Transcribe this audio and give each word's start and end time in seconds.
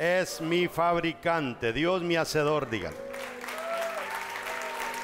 es 0.00 0.40
mi 0.40 0.66
fabricante, 0.66 1.74
Dios 1.74 2.00
mi 2.00 2.16
hacedor, 2.16 2.70
digan. 2.70 2.94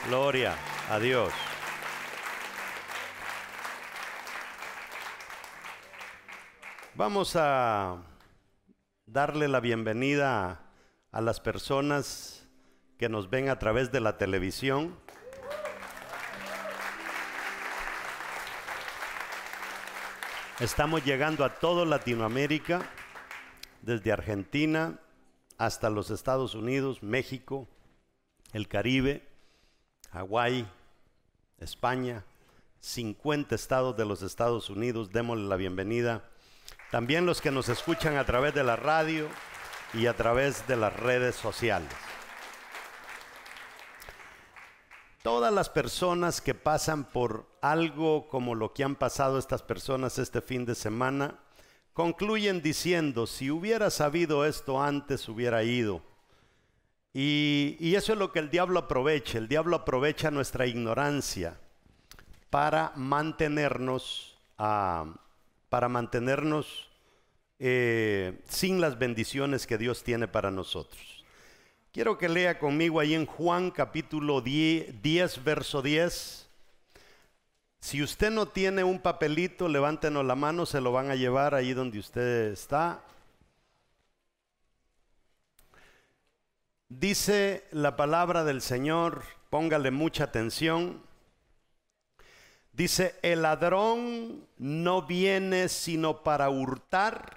Gloria 0.09 0.55
a 0.89 0.99
Dios. 0.99 1.31
Vamos 6.95 7.37
a 7.37 7.99
darle 9.05 9.49
la 9.49 9.61
bienvenida 9.61 10.63
a 11.13 11.21
las 11.21 11.41
personas 11.41 12.49
que 12.97 13.11
nos 13.11 13.29
ven 13.29 13.51
a 13.51 13.59
través 13.59 13.93
de 13.93 14.01
la 14.01 14.17
televisión. 14.17 14.99
Estamos 20.59 21.05
llegando 21.05 21.45
a 21.45 21.51
toda 21.51 21.85
Latinoamérica 21.85 22.81
desde 23.87 24.13
Argentina 24.13 24.99
hasta 25.59 25.91
los 25.91 26.11
Estados 26.11 26.57
Unidos, 26.57 27.05
México, 27.05 27.69
el 28.53 28.67
Caribe, 28.67 29.27
Hawái, 30.11 30.67
España, 31.59 32.25
50 32.81 33.55
estados 33.55 33.97
de 33.97 34.05
los 34.05 34.23
Estados 34.23 34.71
Unidos, 34.71 35.13
démosle 35.13 35.45
la 35.49 35.55
bienvenida. 35.55 36.25
También 36.91 37.27
los 37.27 37.41
que 37.41 37.53
nos 37.53 37.69
escuchan 37.69 38.17
a 38.17 38.27
través 38.27 38.55
de 38.55 38.65
la 38.65 38.75
radio 38.75 39.29
y 39.95 40.07
a 40.07 40.17
través 40.17 40.67
de 40.67 40.77
las 40.77 40.93
redes 40.93 41.37
sociales. 41.37 41.89
Todas 45.23 45.53
las 45.53 45.71
personas 45.71 46.41
que 46.41 46.55
pasan 46.55 47.05
por 47.05 47.47
algo 47.61 48.29
como 48.29 48.57
lo 48.57 48.75
que 48.75 48.83
han 48.83 48.97
pasado 48.97 49.39
estas 49.39 49.63
personas 49.63 50.19
este 50.19 50.41
fin 50.41 50.65
de 50.67 50.75
semana, 50.75 51.39
concluyen 51.97 52.61
diciendo, 52.61 53.27
si 53.27 53.51
hubiera 53.51 53.89
sabido 53.89 54.45
esto 54.45 54.83
antes, 54.83 55.31
hubiera 55.31 55.65
ido. 55.65 56.03
Y, 57.15 57.95
eso 57.95 58.13
es 58.13 58.19
lo 58.19 58.33
que 58.33 58.39
el 58.39 58.51
diablo 58.51 58.81
aprovecha. 58.81 59.39
El 59.39 59.49
diablo 59.49 59.77
aprovecha 59.77 60.31
nuestra 60.31 60.67
ignorancia 60.67 61.59
para 62.51 62.93
mantenernos, 62.97 64.39
ah, 64.59 65.07
para 65.71 65.89
mantenernos 65.89 66.91
eh, 67.59 68.43
sin 68.47 68.83
las 68.83 68.99
bendiciones 68.99 69.67
que 69.67 69.79
Dios 69.79 70.05
tiene 70.05 70.29
para 70.29 70.51
nosotros. 70.51 71.25
Quiero 71.93 72.19
que 72.19 72.29
lea 72.29 72.59
conmigo 72.59 73.01
ahí 73.01 73.15
en 73.15 73.25
Juan 73.25 73.71
capítulo 73.71 74.43
10, 74.43 75.01
10 75.01 75.45
verso 75.45 75.81
10. 75.81 76.46
Si 77.87 78.03
usted 78.03 78.33
no 78.33 78.47
tiene 78.47 78.83
un 78.83 78.99
papelito, 78.99 79.69
levántenos 79.69 80.25
la 80.25 80.35
mano, 80.35 80.67
se 80.67 80.81
lo 80.81 80.91
van 80.91 81.09
a 81.13 81.15
llevar 81.15 81.55
ahí 81.55 81.73
donde 81.73 82.01
usted 82.01 82.51
está. 82.51 83.01
Dice 86.89 87.63
la 87.71 87.95
palabra 87.95 88.43
del 88.43 88.61
Señor, 88.61 89.23
póngale 89.51 89.93
mucha 89.93 90.25
atención. 90.25 91.01
Dice, 92.73 93.15
el 93.23 93.43
ladrón 93.43 94.49
no 94.59 95.03
viene 95.03 95.69
sino 95.69 96.25
para 96.25 96.51
hurtar, 96.51 97.37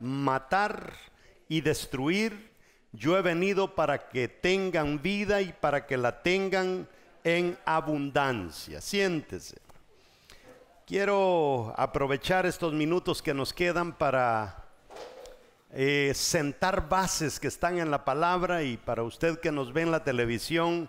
matar 0.00 0.92
y 1.48 1.60
destruir. 1.60 2.50
Yo 2.90 3.16
he 3.16 3.22
venido 3.22 3.76
para 3.76 4.08
que 4.08 4.26
tengan 4.26 5.00
vida 5.00 5.40
y 5.40 5.52
para 5.52 5.86
que 5.86 5.96
la 5.96 6.20
tengan 6.24 6.88
en 7.22 7.56
abundancia. 7.64 8.80
Siéntese. 8.80 9.67
Quiero 10.88 11.74
aprovechar 11.76 12.46
estos 12.46 12.72
minutos 12.72 13.20
que 13.20 13.34
nos 13.34 13.52
quedan 13.52 13.92
para 13.92 14.64
eh, 15.70 16.12
sentar 16.14 16.88
bases 16.88 17.38
que 17.38 17.48
están 17.48 17.78
en 17.78 17.90
la 17.90 18.06
palabra 18.06 18.62
y 18.62 18.78
para 18.78 19.02
usted 19.02 19.38
que 19.38 19.52
nos 19.52 19.74
ve 19.74 19.82
en 19.82 19.90
la 19.90 20.02
televisión, 20.02 20.88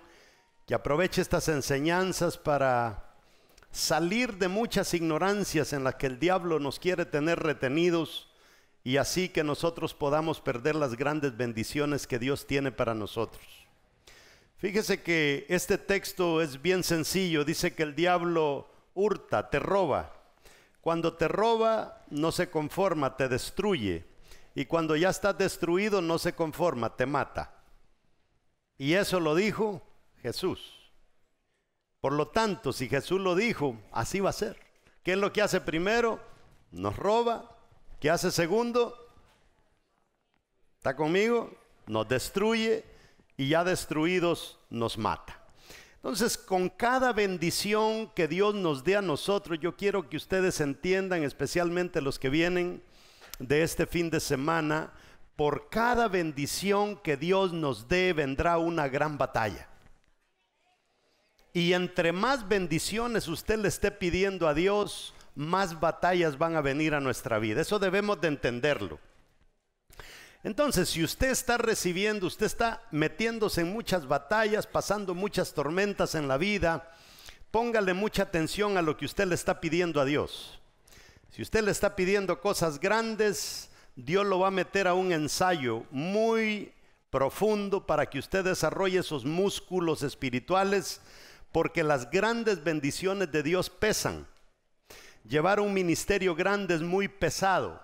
que 0.65 0.73
aproveche 0.73 1.21
estas 1.21 1.49
enseñanzas 1.49 2.37
para 2.37 3.13
salir 3.71 4.37
de 4.37 4.47
muchas 4.47 4.93
ignorancias 4.93 5.73
en 5.73 5.83
las 5.83 5.95
que 5.95 6.07
el 6.07 6.17
diablo 6.17 6.59
nos 6.59 6.79
quiere 6.79 7.05
tener 7.05 7.37
retenidos 7.37 8.29
y 8.85 8.95
así 8.95 9.27
que 9.27 9.43
nosotros 9.43 9.93
podamos 9.93 10.39
perder 10.39 10.75
las 10.75 10.95
grandes 10.95 11.35
bendiciones 11.35 12.07
que 12.07 12.19
Dios 12.19 12.47
tiene 12.47 12.71
para 12.71 12.95
nosotros. 12.95 13.43
Fíjese 14.59 15.03
que 15.03 15.45
este 15.49 15.77
texto 15.77 16.41
es 16.41 16.61
bien 16.61 16.85
sencillo, 16.85 17.43
dice 17.43 17.75
que 17.75 17.83
el 17.83 17.95
diablo 17.95 18.78
hurta, 18.99 19.49
te 19.49 19.59
roba. 19.59 20.13
Cuando 20.81 21.13
te 21.13 21.27
roba, 21.27 22.03
no 22.09 22.31
se 22.31 22.49
conforma, 22.49 23.15
te 23.17 23.27
destruye. 23.27 24.05
Y 24.55 24.65
cuando 24.65 24.95
ya 24.95 25.09
estás 25.09 25.37
destruido, 25.37 26.01
no 26.01 26.19
se 26.19 26.33
conforma, 26.33 26.95
te 26.95 27.05
mata. 27.05 27.53
Y 28.77 28.93
eso 28.93 29.19
lo 29.19 29.35
dijo 29.35 29.81
Jesús. 30.21 30.91
Por 32.01 32.13
lo 32.13 32.29
tanto, 32.29 32.71
si 32.71 32.87
Jesús 32.87 33.19
lo 33.19 33.35
dijo, 33.35 33.75
así 33.91 34.19
va 34.19 34.29
a 34.29 34.33
ser. 34.33 34.57
¿Qué 35.03 35.13
es 35.13 35.17
lo 35.17 35.33
que 35.33 35.41
hace 35.41 35.61
primero? 35.61 36.19
Nos 36.71 36.95
roba. 36.95 37.57
¿Qué 37.99 38.09
hace 38.09 38.31
segundo? 38.31 38.95
¿Está 40.77 40.95
conmigo? 40.95 41.51
Nos 41.87 42.07
destruye 42.07 42.85
y 43.35 43.49
ya 43.49 43.63
destruidos 43.63 44.59
nos 44.69 44.97
mata. 44.97 45.38
Entonces, 45.99 46.37
con 46.37 46.69
cada 46.69 47.11
bendición 47.11 48.09
que 48.15 48.29
Dios 48.29 48.55
nos 48.55 48.85
dé 48.85 48.95
a 48.95 49.01
nosotros, 49.01 49.59
yo 49.59 49.75
quiero 49.75 50.09
que 50.09 50.15
ustedes 50.15 50.61
entiendan, 50.61 51.23
especialmente 51.23 51.99
los 51.99 52.17
que 52.17 52.29
vienen 52.29 52.81
de 53.37 53.63
este 53.63 53.85
fin 53.85 54.09
de 54.09 54.21
semana, 54.21 54.93
por 55.35 55.69
cada 55.69 56.07
bendición 56.07 56.97
que 56.97 57.17
Dios 57.17 57.51
nos 57.51 57.89
dé 57.89 58.13
vendrá 58.13 58.57
una 58.57 58.87
gran 58.87 59.17
batalla. 59.17 59.67
Y 61.51 61.73
entre 61.73 62.13
más 62.13 62.47
bendiciones 62.47 63.27
usted 63.27 63.59
le 63.59 63.67
esté 63.67 63.91
pidiendo 63.91 64.47
a 64.47 64.53
Dios, 64.53 65.13
más 65.35 65.79
batallas 65.79 66.37
van 66.37 66.55
a 66.55 66.61
venir 66.61 66.93
a 66.93 67.01
nuestra 67.01 67.39
vida. 67.39 67.61
Eso 67.61 67.77
debemos 67.77 68.21
de 68.21 68.29
entenderlo. 68.29 68.99
Entonces, 70.43 70.89
si 70.89 71.03
usted 71.03 71.31
está 71.31 71.57
recibiendo, 71.57 72.25
usted 72.25 72.45
está 72.45 72.81
metiéndose 72.91 73.61
en 73.61 73.73
muchas 73.73 74.07
batallas, 74.07 74.65
pasando 74.67 75.13
muchas 75.13 75.53
tormentas 75.53 76.15
en 76.15 76.29
la 76.29 76.37
vida, 76.37 76.91
póngale 77.51 77.93
mucha 77.93 78.23
atención 78.23 78.77
a 78.77 78.81
lo 78.81 78.95
que 78.95 79.05
usted 79.05 79.27
le 79.27 79.35
está 79.35 79.59
pidiendo 79.59 79.99
a 79.99 80.05
Dios. 80.05 80.59
Si 81.29 81.41
usted 81.41 81.63
le 81.63 81.71
está 81.71 81.95
pidiendo 81.95 82.39
cosas 82.39 82.79
grandes, 82.79 83.69
Dios 83.95 84.25
lo 84.25 84.39
va 84.39 84.47
a 84.47 84.51
meter 84.51 84.87
a 84.87 84.93
un 84.93 85.11
ensayo 85.11 85.83
muy 85.91 86.71
profundo 87.09 87.85
para 87.85 88.09
que 88.09 88.19
usted 88.19 88.43
desarrolle 88.45 88.99
esos 88.99 89.25
músculos 89.25 90.03
espirituales, 90.03 91.01
porque 91.51 91.83
las 91.83 92.09
grandes 92.09 92.63
bendiciones 92.63 93.29
de 93.31 93.43
Dios 93.43 93.69
pesan. 93.69 94.25
Llevar 95.27 95.59
un 95.59 95.73
ministerio 95.73 96.33
grande 96.33 96.75
es 96.75 96.81
muy 96.81 97.09
pesado 97.09 97.81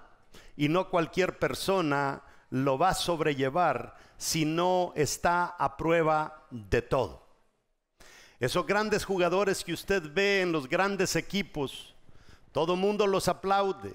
y 0.56 0.70
no 0.70 0.90
cualquier 0.90 1.38
persona 1.38 2.22
lo 2.56 2.78
va 2.78 2.90
a 2.90 2.94
sobrellevar 2.94 3.98
si 4.18 4.46
no 4.46 4.94
está 4.96 5.44
a 5.60 5.76
prueba 5.76 6.46
de 6.50 6.82
todo. 6.82 7.22
Esos 8.40 8.66
grandes 8.66 9.04
jugadores 9.04 9.62
que 9.62 9.74
usted 9.74 10.02
ve 10.14 10.40
en 10.40 10.54
los 10.54 10.70
grandes 10.70 11.18
equipos, 11.18 11.94
todo 12.54 12.78
mundo 12.78 13.08
los 13.08 13.28
aplaude. 13.28 13.94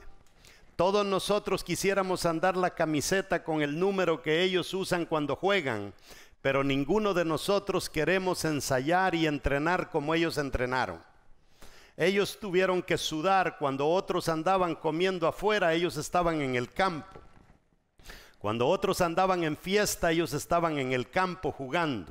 Todos 0.77 1.07
nosotros 1.07 1.65
quisiéramos 1.65 2.27
andar 2.27 2.55
la 2.55 2.75
camiseta 2.75 3.45
con 3.45 3.63
el 3.63 3.79
número 3.79 4.21
que 4.21 4.43
ellos 4.43 4.75
usan 4.75 5.07
cuando 5.07 5.37
juegan, 5.37 5.95
pero 6.43 6.63
ninguno 6.63 7.15
de 7.15 7.25
nosotros 7.25 7.89
queremos 7.89 8.45
ensayar 8.45 9.15
y 9.15 9.27
entrenar 9.27 9.89
como 9.89 10.15
ellos 10.15 10.37
entrenaron. 10.37 11.03
Ellos 11.97 12.39
tuvieron 12.39 12.83
que 12.83 12.99
sudar 12.99 13.57
cuando 13.59 13.89
otros 13.89 14.29
andaban 14.29 14.75
comiendo 14.75 15.27
afuera, 15.27 15.73
ellos 15.73 15.97
estaban 15.97 16.43
en 16.43 16.57
el 16.57 16.71
campo. 16.71 17.21
Cuando 18.41 18.69
otros 18.69 19.03
andaban 19.03 19.45
en 19.45 19.55
fiesta, 19.55 20.13
ellos 20.13 20.33
estaban 20.33 20.79
en 20.79 20.93
el 20.93 21.11
campo 21.11 21.53
jugando. 21.53 22.11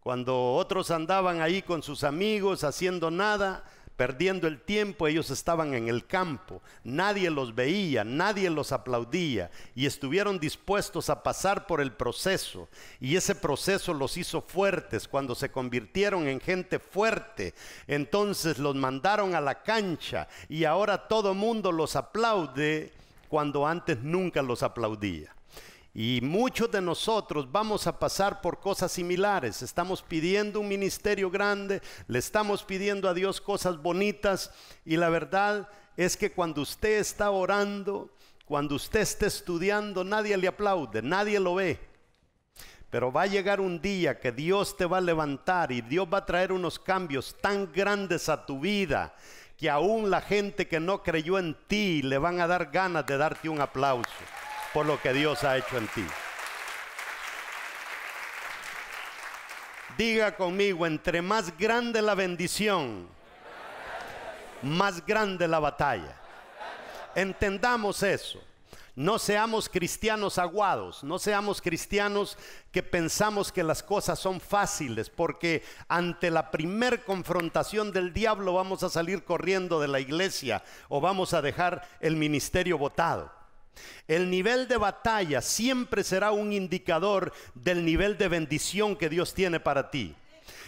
Cuando 0.00 0.52
otros 0.54 0.90
andaban 0.90 1.40
ahí 1.40 1.62
con 1.62 1.82
sus 1.82 2.04
amigos 2.04 2.62
haciendo 2.62 3.10
nada, 3.10 3.64
perdiendo 3.96 4.46
el 4.48 4.60
tiempo, 4.60 5.06
ellos 5.06 5.30
estaban 5.30 5.72
en 5.72 5.88
el 5.88 6.06
campo, 6.06 6.60
nadie 6.84 7.30
los 7.30 7.54
veía, 7.54 8.04
nadie 8.04 8.50
los 8.50 8.70
aplaudía 8.70 9.50
y 9.74 9.86
estuvieron 9.86 10.38
dispuestos 10.38 11.08
a 11.08 11.22
pasar 11.22 11.66
por 11.66 11.80
el 11.80 11.90
proceso 11.92 12.68
y 13.00 13.16
ese 13.16 13.34
proceso 13.34 13.94
los 13.94 14.18
hizo 14.18 14.42
fuertes 14.42 15.08
cuando 15.08 15.34
se 15.34 15.50
convirtieron 15.50 16.28
en 16.28 16.38
gente 16.38 16.78
fuerte. 16.78 17.54
Entonces 17.86 18.58
los 18.58 18.74
mandaron 18.74 19.34
a 19.34 19.40
la 19.40 19.62
cancha 19.62 20.28
y 20.50 20.64
ahora 20.64 21.08
todo 21.08 21.32
mundo 21.32 21.72
los 21.72 21.96
aplaude 21.96 22.92
cuando 23.30 23.66
antes 23.66 24.02
nunca 24.02 24.42
los 24.42 24.62
aplaudía. 24.62 25.35
Y 25.98 26.20
muchos 26.20 26.70
de 26.70 26.82
nosotros 26.82 27.50
vamos 27.50 27.86
a 27.86 27.98
pasar 27.98 28.42
por 28.42 28.60
cosas 28.60 28.92
similares. 28.92 29.62
Estamos 29.62 30.02
pidiendo 30.02 30.60
un 30.60 30.68
ministerio 30.68 31.30
grande, 31.30 31.80
le 32.06 32.18
estamos 32.18 32.62
pidiendo 32.62 33.08
a 33.08 33.14
Dios 33.14 33.40
cosas 33.40 33.78
bonitas 33.80 34.50
y 34.84 34.98
la 34.98 35.08
verdad 35.08 35.70
es 35.96 36.18
que 36.18 36.32
cuando 36.32 36.60
usted 36.60 36.98
está 36.98 37.30
orando, 37.30 38.10
cuando 38.44 38.74
usted 38.74 39.00
está 39.00 39.24
estudiando, 39.24 40.04
nadie 40.04 40.36
le 40.36 40.48
aplaude, 40.48 41.00
nadie 41.00 41.40
lo 41.40 41.54
ve. 41.54 41.80
Pero 42.90 43.10
va 43.10 43.22
a 43.22 43.26
llegar 43.26 43.58
un 43.58 43.80
día 43.80 44.20
que 44.20 44.32
Dios 44.32 44.76
te 44.76 44.84
va 44.84 44.98
a 44.98 45.00
levantar 45.00 45.72
y 45.72 45.80
Dios 45.80 46.06
va 46.12 46.18
a 46.18 46.26
traer 46.26 46.52
unos 46.52 46.78
cambios 46.78 47.34
tan 47.40 47.72
grandes 47.72 48.28
a 48.28 48.44
tu 48.44 48.60
vida 48.60 49.14
que 49.56 49.70
aún 49.70 50.10
la 50.10 50.20
gente 50.20 50.68
que 50.68 50.78
no 50.78 51.02
creyó 51.02 51.38
en 51.38 51.56
ti 51.66 52.02
le 52.02 52.18
van 52.18 52.38
a 52.38 52.46
dar 52.46 52.70
ganas 52.70 53.06
de 53.06 53.16
darte 53.16 53.48
un 53.48 53.62
aplauso 53.62 54.10
por 54.76 54.84
lo 54.84 55.00
que 55.00 55.14
Dios 55.14 55.42
ha 55.42 55.56
hecho 55.56 55.78
en 55.78 55.88
ti. 55.88 56.04
Diga 59.96 60.36
conmigo, 60.36 60.84
entre 60.84 61.22
más 61.22 61.56
grande 61.56 62.02
la 62.02 62.14
bendición, 62.14 63.08
más 64.60 65.02
grande 65.06 65.48
la 65.48 65.60
batalla. 65.60 66.14
Entendamos 67.14 68.02
eso. 68.02 68.38
No 68.94 69.18
seamos 69.18 69.70
cristianos 69.70 70.36
aguados, 70.36 71.02
no 71.02 71.18
seamos 71.18 71.62
cristianos 71.62 72.36
que 72.70 72.82
pensamos 72.82 73.50
que 73.50 73.62
las 73.62 73.82
cosas 73.82 74.18
son 74.18 74.42
fáciles, 74.42 75.08
porque 75.08 75.64
ante 75.88 76.30
la 76.30 76.50
primer 76.50 77.02
confrontación 77.02 77.92
del 77.92 78.12
diablo 78.12 78.52
vamos 78.52 78.82
a 78.82 78.90
salir 78.90 79.24
corriendo 79.24 79.80
de 79.80 79.88
la 79.88 80.00
iglesia 80.00 80.62
o 80.90 81.00
vamos 81.00 81.32
a 81.32 81.40
dejar 81.40 81.88
el 82.00 82.16
ministerio 82.16 82.76
votado. 82.76 83.45
El 84.08 84.30
nivel 84.30 84.68
de 84.68 84.76
batalla 84.76 85.40
siempre 85.40 86.04
será 86.04 86.30
un 86.30 86.52
indicador 86.52 87.32
del 87.54 87.84
nivel 87.84 88.16
de 88.18 88.28
bendición 88.28 88.96
que 88.96 89.08
Dios 89.08 89.34
tiene 89.34 89.60
para 89.60 89.90
ti. 89.90 90.14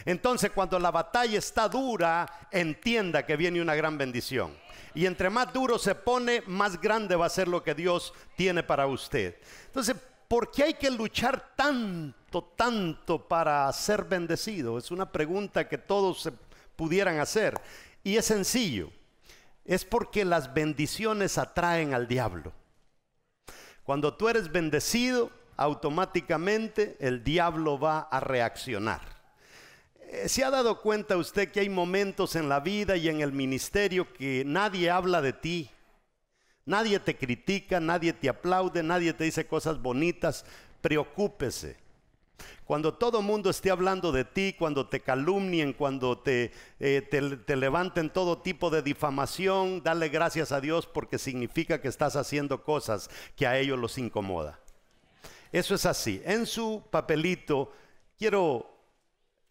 Entonces 0.05 0.51
cuando 0.51 0.79
la 0.79 0.91
batalla 0.91 1.39
está 1.39 1.69
dura, 1.69 2.49
entienda 2.51 3.27
que 3.27 3.37
viene 3.37 3.61
una 3.61 3.75
gran 3.75 3.99
bendición. 3.99 4.57
Y 4.95 5.07
entre 5.07 5.31
más 5.31 5.53
duro 5.53 5.79
se 5.79 5.95
pone, 5.95 6.43
más 6.47 6.81
grande 6.81 7.15
va 7.15 7.27
a 7.27 7.31
ser 7.31 7.49
lo 7.49 7.63
que 7.63 7.75
Dios 7.75 8.13
tiene 8.37 8.63
para 8.63 8.87
usted. 8.87 9.37
Entonces, 9.67 9.95
¿por 10.27 10.51
qué 10.51 10.65
hay 10.65 10.75
que 10.75 10.91
luchar 10.91 11.55
tanto, 11.55 12.43
tanto 12.57 13.29
para 13.29 13.73
ser 13.73 14.05
bendecido? 14.05 14.79
Es 14.79 14.91
una 14.91 15.11
pregunta 15.11 15.69
que 15.69 15.79
todos 15.79 16.23
se 16.23 16.33
pudieran 16.75 17.21
hacer. 17.21 17.61
Y 18.03 18.17
es 18.17 18.25
sencillo. 18.25 18.91
Es 19.65 19.85
porque 19.85 20.25
las 20.25 20.55
bendiciones 20.55 21.37
atraen 21.37 21.93
al 21.93 22.09
diablo. 22.09 22.53
Cuando 23.88 24.12
tú 24.12 24.29
eres 24.29 24.52
bendecido, 24.52 25.31
automáticamente 25.56 26.99
el 27.00 27.25
diablo 27.25 27.79
va 27.79 28.00
a 28.00 28.20
reaccionar. 28.20 29.00
Eh, 30.02 30.29
¿Se 30.29 30.44
ha 30.44 30.50
dado 30.50 30.82
cuenta 30.82 31.17
usted 31.17 31.50
que 31.50 31.61
hay 31.61 31.70
momentos 31.70 32.37
en 32.37 32.50
la 32.50 32.61
vida 32.61 32.99
y 32.99 33.08
en 33.08 33.23
el 33.23 33.32
ministerio 33.32 34.12
que 34.12 34.44
nadie 34.44 34.90
habla 34.90 35.23
de 35.23 35.32
ti? 35.32 35.70
Nadie 36.67 37.00
te 37.00 37.17
critica, 37.17 37.81
nadie 37.81 38.12
te 38.12 38.29
aplaude, 38.29 38.82
nadie 38.82 39.14
te 39.14 39.25
dice 39.25 39.46
cosas 39.46 39.81
bonitas. 39.81 40.44
Preocúpese 40.82 41.79
cuando 42.64 42.94
todo 42.94 43.23
mundo 43.23 43.50
esté 43.50 43.70
hablando 43.70 44.12
de 44.12 44.25
ti, 44.25 44.55
cuando 44.58 44.87
te 44.88 45.00
calumnien, 45.00 45.73
cuando 45.73 46.19
te, 46.19 46.52
eh, 46.79 47.02
te, 47.02 47.56
levanten 47.56 48.11
todo 48.11 48.38
tipo 48.38 48.69
de 48.70 48.82
difamación, 48.82 49.82
dale 49.82 50.08
gracias 50.08 50.52
a 50.52 50.61
Dios 50.61 50.87
porque 50.87 51.19
significa 51.19 51.81
que 51.81 51.88
estás 51.88 52.14
haciendo 52.17 52.62
cosas 52.62 53.08
que 53.37 53.46
a 53.46 53.58
ellos 53.58 53.79
los 53.79 53.96
incomoda. 53.96 54.61
Eso 55.50 55.75
es 55.75 55.87
así. 55.87 56.20
En 56.25 56.44
su 56.44 56.82
papelito 56.90 57.73
quiero 58.19 58.70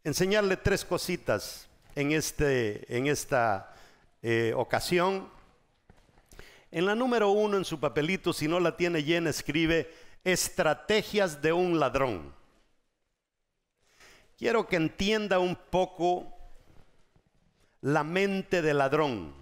enseñarle 0.04 0.58
tres 0.58 0.86
cositas 0.86 1.68
en, 1.96 2.12
este, 2.12 2.96
en 2.96 3.08
esta 3.08 3.74
eh, 4.22 4.54
ocasión. 4.56 5.28
En 6.70 6.86
la 6.86 6.94
número 6.94 7.30
uno 7.32 7.58
en 7.58 7.66
su 7.66 7.80
papelito, 7.80 8.32
si 8.32 8.48
no 8.48 8.60
la 8.60 8.78
tiene 8.78 9.04
llena, 9.04 9.32
escribe 9.32 9.92
estrategias 10.24 11.42
de 11.42 11.54
un 11.54 11.80
ladrón. 11.80 12.37
Quiero 14.38 14.68
que 14.68 14.76
entienda 14.76 15.40
un 15.40 15.56
poco 15.56 16.32
la 17.82 18.04
mente 18.04 18.62
del 18.62 18.78
ladrón. 18.78 19.34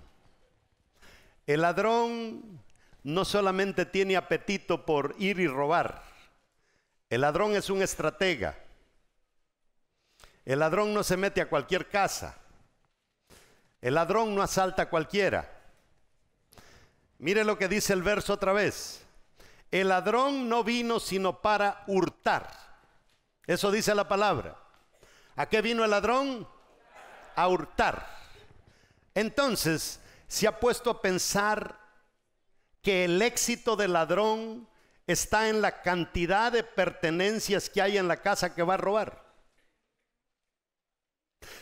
El 1.45 1.62
ladrón 1.62 2.62
no 3.03 3.25
solamente 3.25 3.86
tiene 3.86 4.15
apetito 4.15 4.86
por 4.86 5.15
ir 5.19 5.39
y 5.39 5.47
robar, 5.47 6.01
el 7.09 7.21
ladrón 7.21 7.56
es 7.56 7.69
un 7.69 7.81
estratega. 7.81 8.57
El 10.44 10.59
ladrón 10.59 10.94
no 10.94 11.03
se 11.03 11.18
mete 11.18 11.42
a 11.42 11.50
cualquier 11.50 11.88
casa. 11.89 12.38
El 13.81 13.95
ladrón 13.95 14.33
no 14.33 14.42
asalta 14.42 14.83
a 14.83 14.89
cualquiera. 14.89 15.51
Mire 17.19 17.44
lo 17.44 17.57
que 17.57 17.68
dice 17.68 17.94
el 17.94 18.03
verso 18.03 18.33
otra 18.33 18.53
vez. 18.53 19.06
El 19.71 19.89
ladrón 19.89 20.50
no 20.50 20.63
vino 20.63 21.00
sino 21.00 21.42
para 21.42 21.83
hurtar. 21.88 22.50
Eso 23.45 23.71
dice 23.71 23.94
la 23.94 24.07
palabra. 24.07 24.65
¿A 25.35 25.47
qué 25.47 25.61
vino 25.61 25.83
el 25.83 25.92
ladrón? 25.92 26.47
A 27.35 27.47
hurtar. 27.47 28.07
Entonces, 29.13 29.99
se 30.27 30.47
ha 30.47 30.59
puesto 30.59 30.89
a 30.89 31.01
pensar 31.01 31.80
que 32.81 33.06
el 33.06 33.21
éxito 33.21 33.75
del 33.75 33.94
ladrón 33.94 34.68
está 35.07 35.49
en 35.49 35.61
la 35.61 35.81
cantidad 35.81 36.51
de 36.51 36.63
pertenencias 36.63 37.69
que 37.69 37.81
hay 37.81 37.97
en 37.97 38.07
la 38.07 38.18
casa 38.18 38.56
que 38.56 38.63
va 38.63 38.75
a 38.75 38.77
robar. 38.77 39.25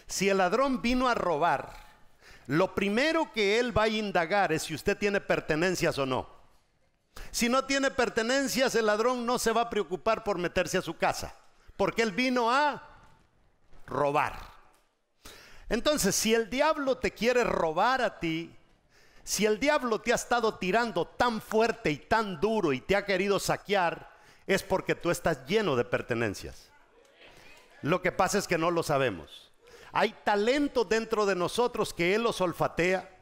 Si 0.07 0.29
el 0.29 0.37
ladrón 0.37 0.81
vino 0.81 1.07
a 1.07 1.15
robar, 1.15 1.73
lo 2.47 2.75
primero 2.75 3.31
que 3.33 3.59
él 3.59 3.75
va 3.77 3.83
a 3.83 3.89
indagar 3.89 4.51
es 4.51 4.63
si 4.63 4.75
usted 4.75 4.97
tiene 4.97 5.21
pertenencias 5.21 5.97
o 5.97 6.05
no. 6.05 6.29
Si 7.31 7.49
no 7.49 7.65
tiene 7.65 7.91
pertenencias, 7.91 8.75
el 8.75 8.85
ladrón 8.85 9.25
no 9.25 9.39
se 9.39 9.51
va 9.51 9.61
a 9.61 9.69
preocupar 9.69 10.23
por 10.23 10.37
meterse 10.37 10.77
a 10.77 10.81
su 10.81 10.97
casa, 10.97 11.35
porque 11.77 12.01
él 12.01 12.11
vino 12.11 12.51
a 12.51 12.92
robar. 13.93 14.37
Entonces, 15.69 16.15
si 16.15 16.33
el 16.33 16.49
diablo 16.49 16.97
te 16.97 17.11
quiere 17.11 17.43
robar 17.43 18.01
a 18.01 18.19
ti, 18.19 18.53
si 19.23 19.45
el 19.45 19.59
diablo 19.59 20.01
te 20.01 20.11
ha 20.11 20.15
estado 20.15 20.55
tirando 20.55 21.05
tan 21.05 21.41
fuerte 21.41 21.89
y 21.89 21.97
tan 21.97 22.41
duro 22.41 22.73
y 22.73 22.81
te 22.81 22.95
ha 22.95 23.05
querido 23.05 23.39
saquear, 23.39 24.11
es 24.45 24.61
porque 24.63 24.95
tú 24.95 25.09
estás 25.09 25.45
lleno 25.47 25.75
de 25.75 25.85
pertenencias. 25.85 26.69
Lo 27.81 28.01
que 28.01 28.11
pasa 28.11 28.37
es 28.37 28.47
que 28.47 28.57
no 28.57 28.71
lo 28.71 28.83
sabemos. 28.83 29.51
Hay 29.93 30.13
talento 30.23 30.83
dentro 30.83 31.25
de 31.25 31.35
nosotros 31.35 31.93
que 31.93 32.15
Él 32.15 32.23
los 32.23 32.41
olfatea 32.41 33.12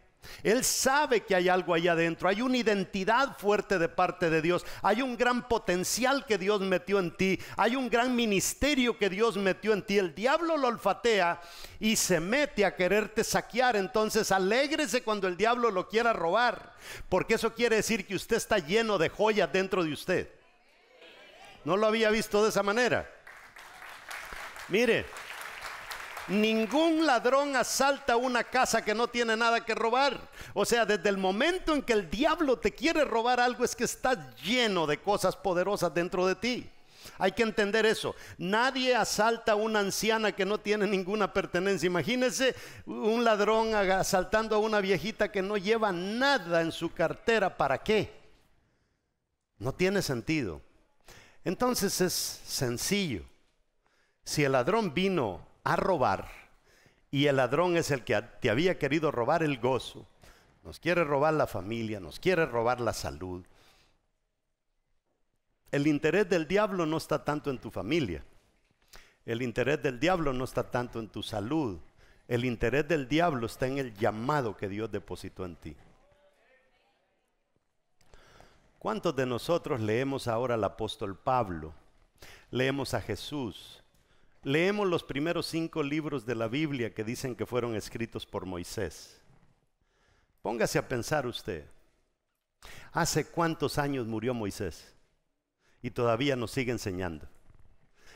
él 0.43 0.63
sabe 0.63 1.21
que 1.21 1.35
hay 1.35 1.49
algo 1.49 1.73
ahí 1.73 1.87
adentro, 1.87 2.29
hay 2.29 2.41
una 2.41 2.57
identidad 2.57 3.37
fuerte 3.37 3.77
de 3.77 3.89
parte 3.89 4.29
de 4.29 4.41
Dios, 4.41 4.65
hay 4.81 5.01
un 5.01 5.17
gran 5.17 5.47
potencial 5.47 6.25
que 6.25 6.37
Dios 6.37 6.61
metió 6.61 6.99
en 6.99 7.15
ti, 7.15 7.39
hay 7.57 7.75
un 7.75 7.89
gran 7.89 8.15
ministerio 8.15 8.97
que 8.97 9.09
Dios 9.09 9.37
metió 9.37 9.73
en 9.73 9.83
ti. 9.83 9.97
El 9.97 10.15
diablo 10.15 10.57
lo 10.57 10.67
olfatea 10.67 11.41
y 11.79 11.95
se 11.95 12.19
mete 12.19 12.65
a 12.65 12.75
quererte 12.75 13.23
saquear, 13.23 13.75
entonces 13.75 14.31
alégrese 14.31 15.03
cuando 15.03 15.27
el 15.27 15.37
diablo 15.37 15.69
lo 15.71 15.87
quiera 15.87 16.13
robar, 16.13 16.73
porque 17.09 17.35
eso 17.35 17.53
quiere 17.53 17.77
decir 17.77 18.05
que 18.05 18.15
usted 18.15 18.37
está 18.37 18.57
lleno 18.57 18.97
de 18.97 19.09
joyas 19.09 19.51
dentro 19.51 19.83
de 19.83 19.93
usted. 19.93 20.29
No 21.63 21.77
lo 21.77 21.85
había 21.85 22.09
visto 22.09 22.41
de 22.43 22.49
esa 22.49 22.63
manera. 22.63 23.07
Mire, 24.69 25.05
Ningún 26.27 27.05
ladrón 27.05 27.55
asalta 27.55 28.15
una 28.15 28.43
casa 28.43 28.83
que 28.83 28.93
no 28.93 29.07
tiene 29.07 29.35
nada 29.35 29.65
que 29.65 29.75
robar. 29.75 30.19
O 30.53 30.65
sea, 30.65 30.85
desde 30.85 31.09
el 31.09 31.17
momento 31.17 31.73
en 31.73 31.81
que 31.81 31.93
el 31.93 32.09
diablo 32.09 32.57
te 32.57 32.71
quiere 32.71 33.03
robar 33.03 33.39
algo 33.39 33.63
es 33.63 33.75
que 33.75 33.83
estás 33.83 34.17
lleno 34.43 34.85
de 34.87 34.99
cosas 34.99 35.35
poderosas 35.35 35.93
dentro 35.93 36.25
de 36.27 36.35
ti. 36.35 36.69
Hay 37.17 37.31
que 37.31 37.43
entender 37.43 37.85
eso. 37.85 38.15
Nadie 38.37 38.95
asalta 38.95 39.53
a 39.53 39.55
una 39.55 39.79
anciana 39.79 40.31
que 40.31 40.45
no 40.45 40.59
tiene 40.59 40.87
ninguna 40.87 41.33
pertenencia. 41.33 41.87
Imagínese 41.87 42.55
un 42.85 43.23
ladrón 43.23 43.75
asaltando 43.75 44.55
a 44.55 44.59
una 44.59 44.79
viejita 44.79 45.31
que 45.31 45.41
no 45.41 45.57
lleva 45.57 45.91
nada 45.91 46.61
en 46.61 46.71
su 46.71 46.93
cartera. 46.93 47.55
¿Para 47.57 47.77
qué? 47.77 48.11
No 49.57 49.73
tiene 49.73 50.01
sentido. 50.01 50.61
Entonces 51.43 52.01
es 52.01 52.13
sencillo. 52.13 53.23
Si 54.23 54.43
el 54.43 54.51
ladrón 54.53 54.93
vino 54.93 55.50
a 55.63 55.75
robar, 55.75 56.29
y 57.09 57.27
el 57.27 57.37
ladrón 57.37 57.77
es 57.77 57.91
el 57.91 58.03
que 58.03 58.21
te 58.41 58.49
había 58.49 58.79
querido 58.79 59.11
robar 59.11 59.43
el 59.43 59.59
gozo, 59.59 60.07
nos 60.63 60.79
quiere 60.79 61.03
robar 61.03 61.33
la 61.33 61.47
familia, 61.47 61.99
nos 61.99 62.19
quiere 62.19 62.45
robar 62.45 62.81
la 62.81 62.93
salud. 62.93 63.45
El 65.71 65.87
interés 65.87 66.29
del 66.29 66.47
diablo 66.47 66.85
no 66.85 66.97
está 66.97 67.23
tanto 67.23 67.49
en 67.49 67.57
tu 67.57 67.71
familia. 67.71 68.23
El 69.25 69.41
interés 69.41 69.81
del 69.81 69.99
diablo 69.99 70.33
no 70.33 70.43
está 70.43 70.69
tanto 70.69 70.99
en 70.99 71.07
tu 71.07 71.23
salud. 71.23 71.79
El 72.27 72.45
interés 72.45 72.87
del 72.87 73.07
diablo 73.07 73.45
está 73.45 73.67
en 73.67 73.77
el 73.77 73.93
llamado 73.95 74.55
que 74.55 74.67
Dios 74.67 74.91
depositó 74.91 75.45
en 75.45 75.55
ti. 75.55 75.75
¿Cuántos 78.77 79.15
de 79.15 79.25
nosotros 79.25 79.79
leemos 79.79 80.27
ahora 80.27 80.55
al 80.55 80.63
apóstol 80.63 81.17
Pablo? 81.17 81.73
Leemos 82.49 82.93
a 82.93 83.01
Jesús. 83.01 83.80
Leemos 84.43 84.87
los 84.87 85.03
primeros 85.03 85.45
cinco 85.45 85.83
libros 85.83 86.25
de 86.25 86.33
la 86.33 86.47
Biblia 86.47 86.93
que 86.93 87.03
dicen 87.03 87.35
que 87.35 87.45
fueron 87.45 87.75
escritos 87.75 88.25
por 88.25 88.45
Moisés. 88.47 89.21
Póngase 90.41 90.79
a 90.79 90.87
pensar 90.87 91.27
usted. 91.27 91.65
¿Hace 92.91 93.25
cuántos 93.25 93.77
años 93.77 94.07
murió 94.07 94.33
Moisés? 94.33 94.95
Y 95.83 95.91
todavía 95.91 96.35
nos 96.35 96.51
sigue 96.51 96.71
enseñando. 96.71 97.27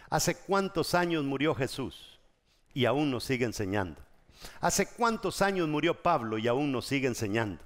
¿Hace 0.09 0.35
cuántos 0.35 0.95
años 0.95 1.23
murió 1.23 1.53
Jesús? 1.53 2.19
Y 2.73 2.85
aún 2.85 3.11
nos 3.11 3.23
sigue 3.23 3.45
enseñando. 3.45 4.01
¿Hace 4.61 4.87
cuántos 4.87 5.43
años 5.43 5.67
murió 5.67 6.01
Pablo 6.01 6.39
y 6.39 6.47
aún 6.47 6.71
nos 6.71 6.87
sigue 6.87 7.07
enseñando? 7.07 7.63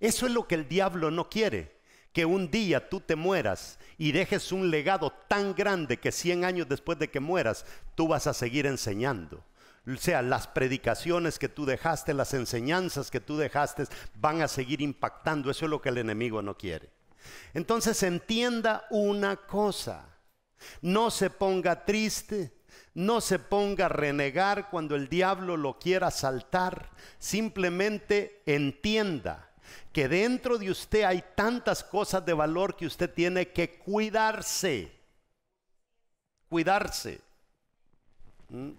Eso 0.00 0.26
es 0.26 0.32
lo 0.32 0.46
que 0.46 0.56
el 0.56 0.68
diablo 0.68 1.10
no 1.10 1.30
quiere, 1.30 1.75
que 2.16 2.24
un 2.24 2.50
día 2.50 2.88
tú 2.88 3.00
te 3.00 3.14
mueras 3.14 3.78
y 3.98 4.10
dejes 4.10 4.50
un 4.50 4.70
legado 4.70 5.12
tan 5.28 5.54
grande 5.54 5.98
que 5.98 6.10
100 6.10 6.46
años 6.46 6.66
después 6.66 6.98
de 6.98 7.10
que 7.10 7.20
mueras, 7.20 7.66
tú 7.94 8.08
vas 8.08 8.26
a 8.26 8.32
seguir 8.32 8.64
enseñando. 8.64 9.44
O 9.86 9.98
sea, 9.98 10.22
las 10.22 10.46
predicaciones 10.46 11.38
que 11.38 11.50
tú 11.50 11.66
dejaste, 11.66 12.14
las 12.14 12.32
enseñanzas 12.32 13.10
que 13.10 13.20
tú 13.20 13.36
dejaste 13.36 13.84
van 14.14 14.40
a 14.40 14.48
seguir 14.48 14.80
impactando. 14.80 15.50
Eso 15.50 15.66
es 15.66 15.70
lo 15.70 15.82
que 15.82 15.90
el 15.90 15.98
enemigo 15.98 16.40
no 16.40 16.56
quiere. 16.56 16.88
Entonces 17.52 18.02
entienda 18.02 18.86
una 18.88 19.36
cosa. 19.36 20.08
No 20.80 21.10
se 21.10 21.28
ponga 21.28 21.84
triste, 21.84 22.50
no 22.94 23.20
se 23.20 23.38
ponga 23.38 23.84
a 23.84 23.90
renegar 23.90 24.70
cuando 24.70 24.96
el 24.96 25.10
diablo 25.10 25.58
lo 25.58 25.78
quiera 25.78 26.10
saltar. 26.10 26.92
Simplemente 27.18 28.42
entienda 28.46 29.45
que 29.92 30.08
dentro 30.08 30.58
de 30.58 30.70
usted 30.70 31.02
hay 31.02 31.24
tantas 31.34 31.82
cosas 31.82 32.24
de 32.24 32.32
valor 32.32 32.76
que 32.76 32.86
usted 32.86 33.12
tiene 33.12 33.48
que 33.48 33.78
cuidarse. 33.78 34.92
Cuidarse. 36.48 37.20
¿Mm? 38.48 38.70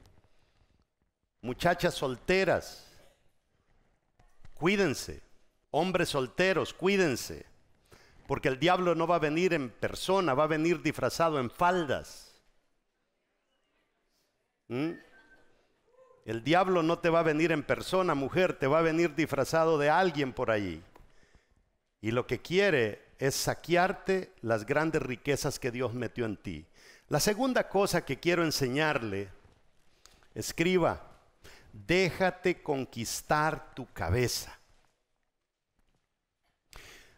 Muchachas 1.41 1.93
solteras, 1.93 2.85
cuídense. 4.55 5.21
Hombres 5.71 6.09
solteros, 6.09 6.73
cuídense. 6.73 7.45
Porque 8.25 8.49
el 8.49 8.59
diablo 8.59 8.95
no 8.95 9.07
va 9.07 9.15
a 9.15 9.19
venir 9.19 9.53
en 9.53 9.69
persona, 9.69 10.33
va 10.33 10.45
a 10.45 10.47
venir 10.47 10.81
disfrazado 10.81 11.39
en 11.39 11.49
faldas. 11.49 12.33
¿Mm? 14.67 14.91
El 16.27 16.43
diablo 16.43 16.83
no 16.83 16.99
te 16.99 17.09
va 17.09 17.21
a 17.21 17.23
venir 17.23 17.53
en 17.53 17.63
persona, 17.63 18.13
mujer, 18.13 18.59
te 18.59 18.67
va 18.67 18.79
a 18.79 18.81
venir 18.81 19.15
disfrazado 19.15 19.77
de 19.77 19.89
alguien 19.89 20.33
por 20.33 20.51
allí. 20.51 20.83
Y 22.01 22.11
lo 22.11 22.27
que 22.27 22.41
quiere 22.41 23.01
es 23.17 23.33
saquearte 23.33 24.33
las 24.41 24.65
grandes 24.65 25.01
riquezas 25.01 25.57
que 25.57 25.71
Dios 25.71 25.93
metió 25.93 26.25
en 26.25 26.35
ti. 26.35 26.65
La 27.07 27.21
segunda 27.21 27.69
cosa 27.69 28.03
que 28.03 28.19
quiero 28.19 28.43
enseñarle, 28.43 29.29
escriba, 30.35 31.01
déjate 31.71 32.61
conquistar 32.61 33.73
tu 33.73 33.87
cabeza. 33.93 34.59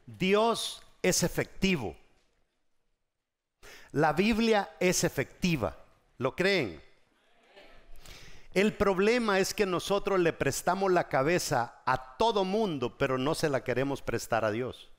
Dios 0.05 0.83
es 1.01 1.23
efectivo. 1.23 1.97
La 3.91 4.13
Biblia 4.13 4.69
es 4.79 5.03
efectiva. 5.03 5.75
¿Lo 6.19 6.35
creen? 6.35 6.88
El 8.59 8.73
problema 8.73 9.39
es 9.39 9.53
que 9.53 9.65
nosotros 9.65 10.19
le 10.19 10.33
prestamos 10.33 10.91
la 10.91 11.07
cabeza 11.07 11.81
a 11.85 12.17
todo 12.17 12.43
mundo, 12.43 12.97
pero 12.97 13.17
no 13.17 13.33
se 13.33 13.47
la 13.47 13.63
queremos 13.63 14.01
prestar 14.01 14.43
a 14.43 14.51
Dios. 14.51 14.89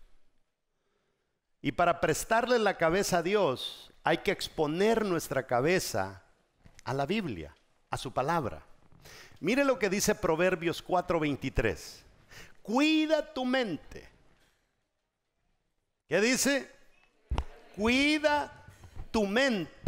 Y 1.60 1.72
para 1.72 2.00
prestarle 2.00 2.58
la 2.58 2.78
cabeza 2.78 3.18
a 3.18 3.22
Dios, 3.22 3.92
hay 4.02 4.18
que 4.18 4.30
exponer 4.30 5.04
nuestra 5.04 5.46
cabeza 5.46 6.22
a 6.84 6.94
la 6.94 7.04
Biblia, 7.04 7.54
a 7.90 7.98
su 7.98 8.12
palabra. 8.12 8.62
Mire 9.40 9.66
lo 9.66 9.78
que 9.78 9.90
dice 9.90 10.14
Proverbios 10.14 10.82
4:23. 10.82 12.02
Cuida 12.62 13.34
tu 13.34 13.44
mente 13.44 14.08
¿Qué 16.08 16.20
dice? 16.20 16.66
Cuida 17.76 18.50
tu 19.12 19.26
mente. 19.26 19.79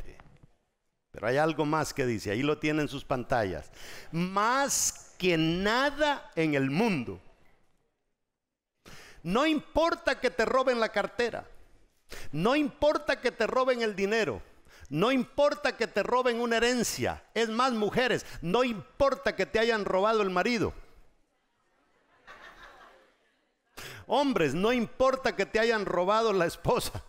Pero 1.13 1.27
hay 1.27 1.37
algo 1.37 1.67
más 1.67 1.93
que 1.93 2.07
dice, 2.07 2.31
ahí 2.31 2.43
lo 2.43 2.59
tienen 2.59 2.89
sus 2.89 3.05
pantallas. 3.05 3.71
Más 4.11 5.15
que 5.19 5.37
nada 5.37 6.31
en 6.35 6.55
el 6.55 6.71
mundo. 6.71 7.21
No 9.23 9.47
importa 9.47 10.19
que 10.19 10.31
te 10.31 10.47
roben 10.47 10.81
la 10.81 10.89
cartera. 10.89 11.47
No 12.33 12.57
importa 12.57 13.21
que 13.21 13.31
te 13.31 13.47
roben 13.47 13.83
el 13.83 13.95
dinero. 13.95 14.43
No 14.89 15.13
importa 15.13 15.77
que 15.77 15.87
te 15.87 16.03
roben 16.03 16.41
una 16.41 16.57
herencia. 16.57 17.23
Es 17.35 17.51
más, 17.51 17.73
mujeres, 17.73 18.27
no 18.41 18.65
importa 18.65 19.37
que 19.37 19.47
te 19.47 19.59
hayan 19.59 19.85
robado 19.85 20.23
el 20.23 20.31
marido. 20.31 20.73
Hombres, 24.07 24.55
no 24.55 24.73
importa 24.73 25.37
que 25.37 25.47
te 25.47 25.61
hayan 25.61 25.85
robado 25.85 26.33
la 26.33 26.47
esposa. 26.47 27.03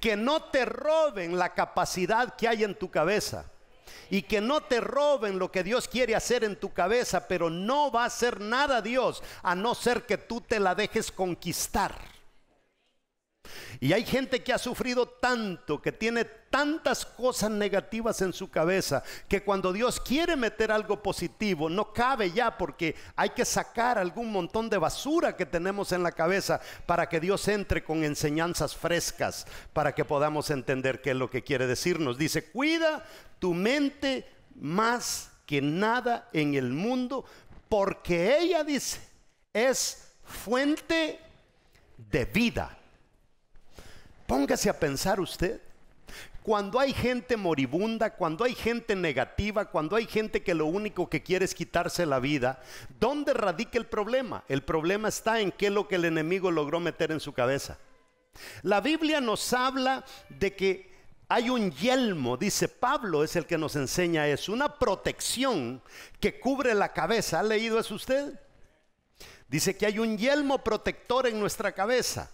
Que 0.00 0.16
no 0.16 0.44
te 0.44 0.64
roben 0.64 1.38
la 1.38 1.54
capacidad 1.54 2.36
que 2.36 2.48
hay 2.48 2.64
en 2.64 2.74
tu 2.74 2.90
cabeza. 2.90 3.46
Y 4.08 4.22
que 4.22 4.40
no 4.40 4.62
te 4.62 4.80
roben 4.80 5.38
lo 5.38 5.50
que 5.50 5.64
Dios 5.64 5.88
quiere 5.88 6.14
hacer 6.14 6.44
en 6.44 6.56
tu 6.56 6.72
cabeza, 6.72 7.26
pero 7.26 7.50
no 7.50 7.90
va 7.90 8.04
a 8.04 8.06
hacer 8.06 8.40
nada 8.40 8.80
Dios 8.80 9.22
a 9.42 9.54
no 9.54 9.74
ser 9.74 10.06
que 10.06 10.16
tú 10.16 10.40
te 10.40 10.60
la 10.60 10.74
dejes 10.74 11.10
conquistar. 11.10 12.15
Y 13.80 13.92
hay 13.92 14.04
gente 14.04 14.42
que 14.42 14.52
ha 14.52 14.58
sufrido 14.58 15.06
tanto, 15.06 15.80
que 15.80 15.92
tiene 15.92 16.24
tantas 16.24 17.04
cosas 17.04 17.50
negativas 17.50 18.22
en 18.22 18.32
su 18.32 18.50
cabeza, 18.50 19.02
que 19.28 19.42
cuando 19.42 19.72
Dios 19.72 20.00
quiere 20.00 20.36
meter 20.36 20.72
algo 20.72 21.02
positivo, 21.02 21.68
no 21.68 21.92
cabe 21.92 22.30
ya 22.30 22.56
porque 22.56 22.94
hay 23.14 23.30
que 23.30 23.44
sacar 23.44 23.98
algún 23.98 24.32
montón 24.32 24.70
de 24.70 24.78
basura 24.78 25.36
que 25.36 25.46
tenemos 25.46 25.92
en 25.92 26.02
la 26.02 26.12
cabeza 26.12 26.60
para 26.86 27.08
que 27.08 27.20
Dios 27.20 27.46
entre 27.48 27.84
con 27.84 28.04
enseñanzas 28.04 28.74
frescas, 28.74 29.46
para 29.72 29.94
que 29.94 30.04
podamos 30.04 30.50
entender 30.50 31.02
qué 31.02 31.10
es 31.10 31.16
lo 31.16 31.30
que 31.30 31.42
quiere 31.42 31.66
decirnos. 31.66 32.16
Dice, 32.18 32.50
cuida 32.50 33.04
tu 33.38 33.52
mente 33.54 34.26
más 34.54 35.30
que 35.44 35.60
nada 35.60 36.28
en 36.32 36.54
el 36.54 36.70
mundo, 36.70 37.24
porque 37.68 38.38
ella 38.38 38.64
dice, 38.64 39.00
es 39.52 40.12
fuente 40.24 41.20
de 41.96 42.24
vida. 42.24 42.78
Póngase 44.26 44.68
a 44.68 44.78
pensar 44.78 45.20
usted. 45.20 45.60
Cuando 46.42 46.78
hay 46.78 46.92
gente 46.92 47.36
moribunda, 47.36 48.10
cuando 48.14 48.44
hay 48.44 48.54
gente 48.54 48.94
negativa, 48.94 49.64
cuando 49.64 49.96
hay 49.96 50.06
gente 50.06 50.42
que 50.44 50.54
lo 50.54 50.66
único 50.66 51.08
que 51.08 51.22
quiere 51.22 51.44
es 51.44 51.54
quitarse 51.54 52.06
la 52.06 52.20
vida, 52.20 52.62
¿dónde 53.00 53.34
radica 53.34 53.78
el 53.78 53.86
problema? 53.86 54.44
El 54.48 54.62
problema 54.62 55.08
está 55.08 55.40
en 55.40 55.50
qué 55.50 55.66
es 55.66 55.72
lo 55.72 55.88
que 55.88 55.96
el 55.96 56.04
enemigo 56.04 56.52
logró 56.52 56.78
meter 56.78 57.10
en 57.10 57.18
su 57.18 57.32
cabeza. 57.32 57.78
La 58.62 58.80
Biblia 58.80 59.20
nos 59.20 59.52
habla 59.52 60.04
de 60.28 60.54
que 60.54 60.94
hay 61.28 61.50
un 61.50 61.72
yelmo, 61.72 62.36
dice 62.36 62.68
Pablo, 62.68 63.24
es 63.24 63.34
el 63.34 63.46
que 63.46 63.58
nos 63.58 63.74
enseña 63.74 64.28
eso, 64.28 64.52
una 64.52 64.78
protección 64.78 65.82
que 66.20 66.38
cubre 66.38 66.74
la 66.74 66.92
cabeza. 66.92 67.40
¿Ha 67.40 67.42
leído 67.42 67.80
eso 67.80 67.96
usted? 67.96 68.38
Dice 69.48 69.76
que 69.76 69.86
hay 69.86 69.98
un 69.98 70.16
yelmo 70.16 70.62
protector 70.62 71.26
en 71.26 71.40
nuestra 71.40 71.72
cabeza. 71.72 72.30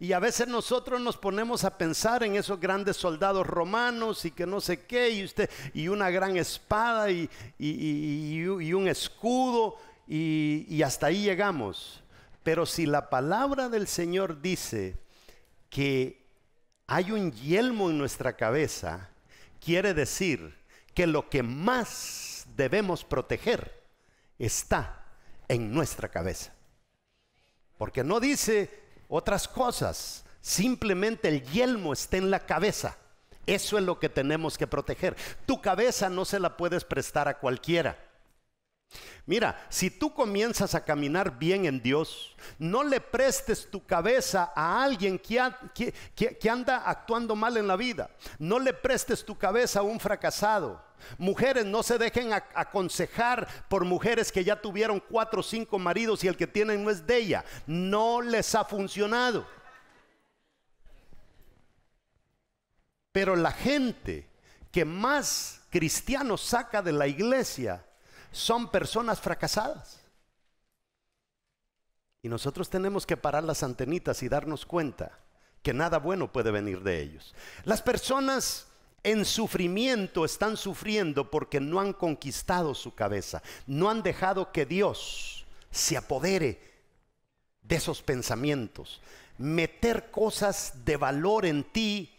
Y 0.00 0.12
a 0.12 0.18
veces 0.18 0.48
nosotros 0.48 1.00
nos 1.00 1.16
ponemos 1.16 1.64
a 1.64 1.76
pensar 1.78 2.22
en 2.22 2.36
esos 2.36 2.60
grandes 2.60 2.96
soldados 2.96 3.46
romanos 3.46 4.24
y 4.24 4.30
que 4.30 4.46
no 4.46 4.60
sé 4.60 4.84
qué, 4.86 5.10
y 5.10 5.24
usted, 5.24 5.50
y 5.72 5.88
una 5.88 6.10
gran 6.10 6.36
espada 6.36 7.10
y, 7.10 7.28
un 8.46 8.88
escudo, 8.88 9.76
y 10.06 10.82
hasta 10.82 11.06
ahí 11.06 11.22
llegamos. 11.22 12.02
Pero 12.42 12.66
si 12.66 12.84
la 12.86 13.08
palabra 13.08 13.68
del 13.68 13.88
Señor 13.88 14.42
dice 14.42 14.96
que 15.70 16.22
hay 16.86 17.10
un 17.10 17.32
yelmo 17.32 17.90
en 17.90 17.98
nuestra 17.98 18.36
cabeza, 18.36 19.08
quiere 19.60 19.94
decir 19.94 20.54
que 20.92 21.06
lo 21.06 21.28
que 21.28 21.42
más 21.42 22.46
debemos 22.54 23.02
proteger 23.02 23.82
está 24.38 25.04
en 25.48 25.72
nuestra 25.72 26.08
cabeza. 26.08 26.52
Porque 27.78 28.04
no 28.04 28.20
dice 28.20 28.70
otras 29.08 29.48
cosas. 29.48 30.24
Simplemente 30.40 31.28
el 31.28 31.42
yelmo 31.42 31.92
está 31.92 32.16
en 32.16 32.30
la 32.30 32.40
cabeza. 32.40 32.96
Eso 33.46 33.78
es 33.78 33.84
lo 33.84 33.98
que 33.98 34.08
tenemos 34.08 34.56
que 34.56 34.66
proteger. 34.66 35.16
Tu 35.46 35.60
cabeza 35.60 36.08
no 36.08 36.24
se 36.24 36.40
la 36.40 36.56
puedes 36.56 36.84
prestar 36.84 37.28
a 37.28 37.38
cualquiera. 37.38 37.98
Mira, 39.26 39.66
si 39.70 39.90
tú 39.90 40.12
comienzas 40.12 40.74
a 40.74 40.84
caminar 40.84 41.38
bien 41.38 41.64
en 41.64 41.80
Dios, 41.80 42.36
no 42.58 42.84
le 42.84 43.00
prestes 43.00 43.70
tu 43.70 43.84
cabeza 43.84 44.52
a 44.54 44.84
alguien 44.84 45.18
que, 45.18 46.50
anda 46.50 46.82
actuando 46.84 47.34
mal 47.34 47.56
en 47.56 47.66
la 47.66 47.76
vida. 47.76 48.10
No 48.38 48.58
le 48.58 48.74
prestes 48.74 49.24
tu 49.24 49.36
cabeza 49.36 49.80
a 49.80 49.82
un 49.82 49.98
fracasado. 49.98 50.82
Mujeres, 51.16 51.64
no 51.64 51.82
se 51.82 51.96
dejen 51.96 52.32
aconsejar 52.32 53.48
por 53.68 53.86
mujeres 53.86 54.30
que 54.30 54.44
ya 54.44 54.60
tuvieron 54.60 55.00
cuatro 55.00 55.40
o 55.40 55.42
cinco 55.42 55.78
maridos 55.78 56.22
y 56.22 56.28
el 56.28 56.36
que 56.36 56.46
tienen 56.46 56.84
no 56.84 56.90
es 56.90 57.06
de 57.06 57.16
ella. 57.16 57.44
No 57.66 58.20
les 58.20 58.54
ha 58.54 58.64
funcionado. 58.64 59.46
Pero 63.10 63.36
la 63.36 63.52
gente 63.52 64.28
que 64.70 64.84
más 64.84 65.62
cristianos 65.70 66.42
saca 66.42 66.82
de 66.82 66.92
la 66.92 67.06
iglesia 67.06 67.84
son 68.34 68.68
personas 68.68 69.20
fracasadas. 69.20 70.00
Y 72.20 72.28
nosotros 72.28 72.68
tenemos 72.68 73.06
que 73.06 73.16
parar 73.16 73.44
las 73.44 73.62
antenitas 73.62 74.22
y 74.22 74.28
darnos 74.28 74.66
cuenta 74.66 75.18
que 75.62 75.72
nada 75.72 75.98
bueno 75.98 76.32
puede 76.32 76.50
venir 76.50 76.82
de 76.82 77.00
ellos. 77.00 77.34
Las 77.64 77.80
personas 77.80 78.66
en 79.04 79.24
sufrimiento 79.24 80.24
están 80.24 80.56
sufriendo 80.56 81.30
porque 81.30 81.60
no 81.60 81.80
han 81.80 81.92
conquistado 81.92 82.74
su 82.74 82.94
cabeza, 82.94 83.42
no 83.66 83.88
han 83.88 84.02
dejado 84.02 84.50
que 84.50 84.66
Dios 84.66 85.46
se 85.70 85.96
apodere 85.96 86.60
de 87.62 87.76
esos 87.76 88.02
pensamientos, 88.02 89.00
meter 89.38 90.10
cosas 90.10 90.84
de 90.84 90.96
valor 90.96 91.46
en 91.46 91.62
ti 91.62 92.16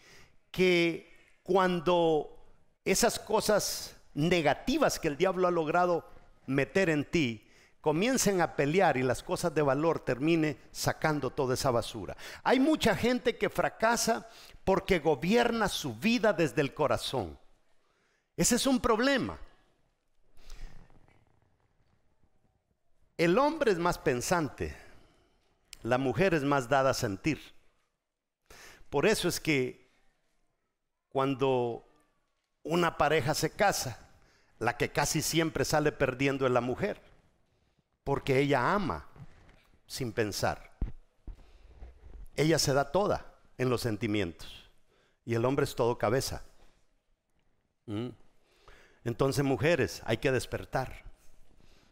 que 0.52 1.12
cuando 1.44 2.38
esas 2.86 3.20
cosas 3.20 3.96
negativas 4.16 5.00
que 5.00 5.08
el 5.08 5.18
diablo 5.18 5.48
ha 5.48 5.52
logrado 5.52 6.04
meter 6.48 6.90
en 6.90 7.06
ti 7.06 7.46
comiencen 7.86 8.42
a 8.42 8.56
pelear 8.56 8.98
y 8.98 9.04
las 9.04 9.22
cosas 9.22 9.54
de 9.54 9.62
valor 9.62 10.00
termine 10.00 10.58
sacando 10.72 11.30
toda 11.30 11.54
esa 11.54 11.70
basura. 11.70 12.18
Hay 12.44 12.60
mucha 12.60 12.96
gente 12.96 13.38
que 13.38 13.48
fracasa 13.48 14.28
porque 14.64 14.98
gobierna 14.98 15.70
su 15.70 15.94
vida 15.94 16.34
desde 16.34 16.62
el 16.62 16.74
corazón. 16.74 17.38
Ese 18.36 18.56
es 18.56 18.66
un 18.66 18.80
problema. 18.80 19.38
El 23.20 23.38
hombre 23.38 23.72
es 23.72 23.78
más 23.78 24.00
pensante, 24.00 24.76
la 25.84 26.00
mujer 26.00 26.34
es 26.34 26.42
más 26.42 26.68
dada 26.68 26.90
a 26.90 26.96
sentir. 26.96 27.40
Por 28.90 29.06
eso 29.06 29.28
es 29.28 29.40
que 29.40 29.88
cuando 31.10 31.88
una 32.64 32.98
pareja 32.98 33.36
se 33.36 33.52
casa, 33.52 34.05
la 34.60 34.78
que 34.78 34.90
casi 34.90 35.22
siempre 35.22 35.66
sale 35.66 35.92
perdiendo 35.92 36.46
es 36.46 36.52
la 36.52 36.62
mujer, 36.62 37.02
porque 38.04 38.40
ella 38.40 38.74
ama 38.74 39.08
sin 39.86 40.12
pensar. 40.12 40.72
Ella 42.36 42.60
se 42.60 42.74
da 42.74 42.92
toda 42.92 43.26
en 43.58 43.70
los 43.70 43.82
sentimientos 43.82 44.70
y 45.26 45.36
el 45.36 45.46
hombre 45.46 45.66
es 45.66 45.76
todo 45.76 45.98
cabeza. 45.98 46.44
¿Mm? 47.86 48.10
Entonces, 49.04 49.44
mujeres, 49.44 50.02
hay 50.06 50.18
que 50.18 50.32
despertar. 50.32 51.04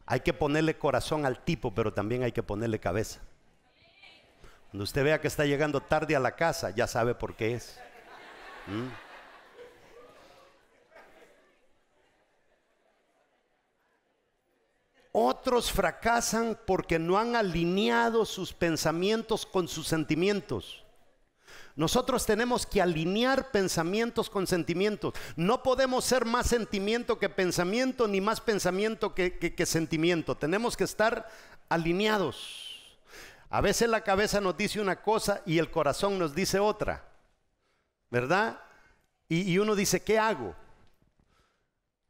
Hay 0.06 0.22
que 0.22 0.34
ponerle 0.34 0.78
corazón 0.78 1.26
al 1.26 1.44
tipo, 1.44 1.74
pero 1.74 1.94
también 1.94 2.24
hay 2.24 2.32
que 2.32 2.44
ponerle 2.44 2.80
cabeza. 2.80 3.22
Cuando 4.72 4.84
usted 4.84 5.04
vea 5.04 5.22
que 5.22 5.28
está 5.28 5.46
llegando 5.46 5.82
tarde 5.82 6.16
a 6.16 6.20
la 6.20 6.36
casa, 6.36 6.72
ya 6.72 6.88
sabe 6.88 7.14
por 7.14 7.36
qué 7.36 7.54
es. 7.54 7.80
¿Mm? 8.68 8.88
Otros 15.16 15.72
fracasan 15.72 16.58
porque 16.66 16.98
no 16.98 17.20
han 17.20 17.36
alineado 17.36 18.26
sus 18.26 18.52
pensamientos 18.52 19.46
con 19.46 19.68
sus 19.68 19.88
sentimientos. 19.88 20.84
Nosotros 21.76 22.26
tenemos 22.26 22.66
que 22.66 22.82
alinear 22.82 23.52
pensamientos 23.52 24.28
con 24.28 24.48
sentimientos. 24.48 25.14
No 25.36 25.62
podemos 25.62 26.04
ser 26.04 26.26
más 26.26 26.48
sentimiento 26.48 27.20
que 27.20 27.30
pensamiento, 27.30 28.08
ni 28.08 28.22
más 28.22 28.42
pensamiento 28.42 29.14
que, 29.14 29.66
sentimiento. 29.68 30.36
Tenemos 30.36 30.76
que 30.76 30.84
estar 30.84 31.30
alineados. 31.70 32.98
A 33.52 33.62
veces 33.62 33.90
la 33.90 34.02
cabeza 34.02 34.42
nos 34.42 34.58
dice 34.58 34.82
una 34.82 35.04
cosa 35.04 35.44
y 35.46 35.60
el 35.60 35.70
corazón 35.70 36.18
nos 36.18 36.34
dice 36.34 36.58
otra. 36.58 37.06
¿Verdad? 38.10 38.60
y 39.30 39.58
uno 39.58 39.76
dice, 39.76 40.04
¿qué 40.04 40.20
hago? 40.20 40.56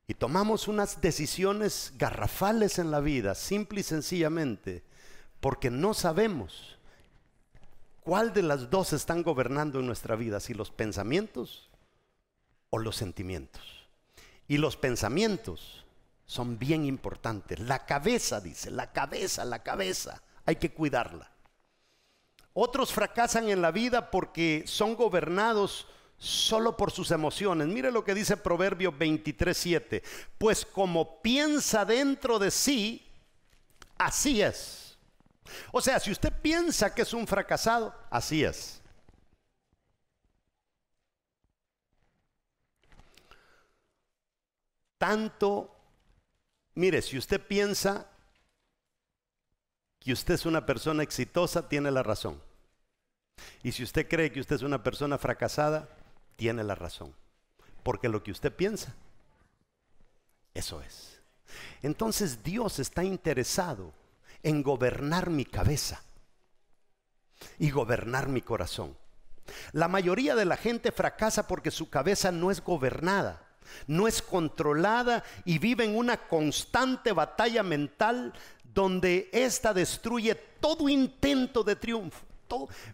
Y 0.07 0.15
tomamos 0.15 0.67
unas 0.67 0.99
decisiones 1.01 1.93
garrafales 1.97 2.77
en 2.79 2.91
la 2.91 2.99
vida, 2.99 3.35
simple 3.35 3.79
y 3.79 3.83
sencillamente, 3.83 4.83
porque 5.39 5.71
no 5.71 5.93
sabemos 5.93 6.77
cuál 8.01 8.33
de 8.33 8.43
las 8.43 8.69
dos 8.69 8.93
están 8.93 9.23
gobernando 9.23 9.79
en 9.79 9.87
nuestra 9.87 10.15
vida, 10.15 10.39
si 10.39 10.53
los 10.53 10.71
pensamientos 10.71 11.69
o 12.69 12.79
los 12.79 12.95
sentimientos. 12.95 13.61
Y 14.47 14.57
los 14.57 14.75
pensamientos 14.75 15.85
son 16.25 16.59
bien 16.59 16.85
importantes. 16.85 17.59
La 17.59 17.85
cabeza, 17.85 18.41
dice, 18.41 18.71
la 18.71 18.91
cabeza, 18.91 19.45
la 19.45 19.63
cabeza, 19.63 20.21
hay 20.45 20.57
que 20.57 20.73
cuidarla. 20.73 21.31
Otros 22.53 22.91
fracasan 22.91 23.49
en 23.49 23.61
la 23.61 23.71
vida 23.71 24.11
porque 24.11 24.63
son 24.67 24.95
gobernados 24.95 25.87
solo 26.17 26.77
por 26.77 26.91
sus 26.91 27.11
emociones. 27.11 27.67
Mire 27.67 27.91
lo 27.91 28.03
que 28.03 28.13
dice 28.13 28.37
Proverbio 28.37 28.91
23:7. 28.91 30.03
Pues 30.37 30.65
como 30.65 31.21
piensa 31.21 31.85
dentro 31.85 32.39
de 32.39 32.51
sí, 32.51 33.05
así 33.97 34.41
es. 34.41 34.97
O 35.71 35.81
sea, 35.81 35.99
si 35.99 36.11
usted 36.11 36.31
piensa 36.41 36.93
que 36.93 37.01
es 37.01 37.13
un 37.13 37.27
fracasado, 37.27 37.93
así 38.09 38.43
es. 38.43 38.81
Tanto, 44.97 45.75
mire, 46.75 47.01
si 47.01 47.17
usted 47.17 47.45
piensa 47.45 48.09
que 49.99 50.13
usted 50.13 50.35
es 50.35 50.45
una 50.45 50.65
persona 50.65 51.03
exitosa, 51.03 51.67
tiene 51.67 51.91
la 51.91 52.03
razón. 52.03 52.41
Y 53.63 53.71
si 53.73 53.83
usted 53.83 54.07
cree 54.07 54.31
que 54.31 54.39
usted 54.39 54.55
es 54.55 54.61
una 54.61 54.81
persona 54.81 55.17
fracasada, 55.17 55.89
tiene 56.35 56.63
la 56.63 56.75
razón. 56.75 57.13
Porque 57.83 58.09
lo 58.09 58.23
que 58.23 58.31
usted 58.31 58.53
piensa, 58.53 58.95
eso 60.53 60.81
es. 60.81 61.21
Entonces 61.81 62.43
Dios 62.43 62.79
está 62.79 63.03
interesado 63.03 63.93
en 64.41 64.63
gobernar 64.63 65.29
mi 65.29 65.45
cabeza 65.45 66.03
y 67.59 67.69
gobernar 67.71 68.27
mi 68.27 68.41
corazón. 68.41 68.95
La 69.71 69.87
mayoría 69.87 70.35
de 70.35 70.45
la 70.45 70.57
gente 70.57 70.91
fracasa 70.91 71.47
porque 71.47 71.71
su 71.71 71.89
cabeza 71.89 72.31
no 72.31 72.51
es 72.51 72.63
gobernada, 72.63 73.41
no 73.87 74.07
es 74.07 74.21
controlada 74.21 75.23
y 75.45 75.59
vive 75.59 75.85
en 75.85 75.97
una 75.97 76.27
constante 76.27 77.11
batalla 77.11 77.63
mental 77.63 78.33
donde 78.63 79.29
ésta 79.31 79.73
destruye 79.73 80.35
todo 80.35 80.89
intento 80.89 81.63
de 81.63 81.75
triunfo. 81.75 82.25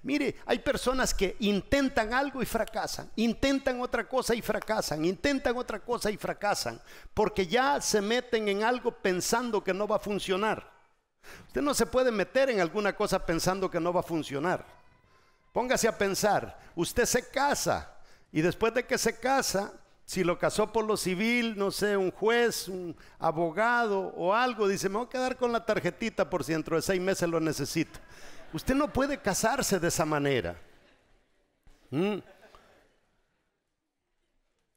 Mire, 0.03 0.35
hay 0.45 0.59
personas 0.59 1.13
que 1.13 1.35
intentan 1.39 2.13
algo 2.13 2.41
y 2.41 2.45
fracasan, 2.45 3.09
intentan 3.15 3.81
otra 3.81 4.07
cosa 4.07 4.35
y 4.35 4.41
fracasan, 4.41 5.05
intentan 5.05 5.55
otra 5.57 5.79
cosa 5.79 6.11
y 6.11 6.17
fracasan, 6.17 6.81
porque 7.13 7.47
ya 7.47 7.81
se 7.81 8.01
meten 8.01 8.47
en 8.47 8.63
algo 8.63 8.91
pensando 8.91 9.63
que 9.63 9.73
no 9.73 9.87
va 9.87 9.97
a 9.97 9.99
funcionar. 9.99 10.71
Usted 11.47 11.61
no 11.61 11.73
se 11.73 11.85
puede 11.85 12.11
meter 12.11 12.49
en 12.49 12.59
alguna 12.59 12.95
cosa 12.95 13.25
pensando 13.25 13.69
que 13.69 13.79
no 13.79 13.93
va 13.93 14.01
a 14.01 14.03
funcionar. 14.03 14.65
Póngase 15.51 15.87
a 15.87 15.97
pensar, 15.97 16.57
usted 16.75 17.05
se 17.05 17.27
casa 17.29 17.95
y 18.31 18.41
después 18.41 18.73
de 18.73 18.85
que 18.85 18.97
se 18.97 19.19
casa, 19.19 19.73
si 20.05 20.23
lo 20.23 20.37
casó 20.37 20.71
por 20.71 20.85
lo 20.85 20.97
civil, 20.97 21.57
no 21.57 21.71
sé, 21.71 21.97
un 21.97 22.11
juez, 22.11 22.67
un 22.67 22.95
abogado 23.19 24.13
o 24.15 24.33
algo, 24.33 24.67
dice, 24.67 24.89
me 24.89 24.97
voy 24.97 25.05
a 25.05 25.09
quedar 25.09 25.37
con 25.37 25.51
la 25.51 25.65
tarjetita 25.65 26.29
por 26.29 26.43
si 26.43 26.53
dentro 26.53 26.75
de 26.75 26.81
seis 26.81 27.01
meses 27.01 27.27
lo 27.29 27.39
necesito. 27.39 27.99
Usted 28.53 28.75
no 28.75 28.91
puede 28.91 29.21
casarse 29.21 29.79
de 29.79 29.87
esa 29.87 30.05
manera. 30.05 30.59
¿Mm? 31.91 32.17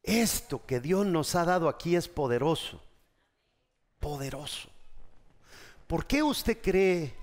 Esto 0.03 0.65
que 0.67 0.81
Dios 0.81 1.07
nos 1.07 1.35
ha 1.35 1.45
dado 1.45 1.69
aquí 1.69 1.97
es 1.97 2.09
poderoso. 2.09 2.83
Poderoso. 4.01 4.69
¿Por 5.87 6.07
qué 6.07 6.23
usted 6.23 6.61
cree 6.61 7.15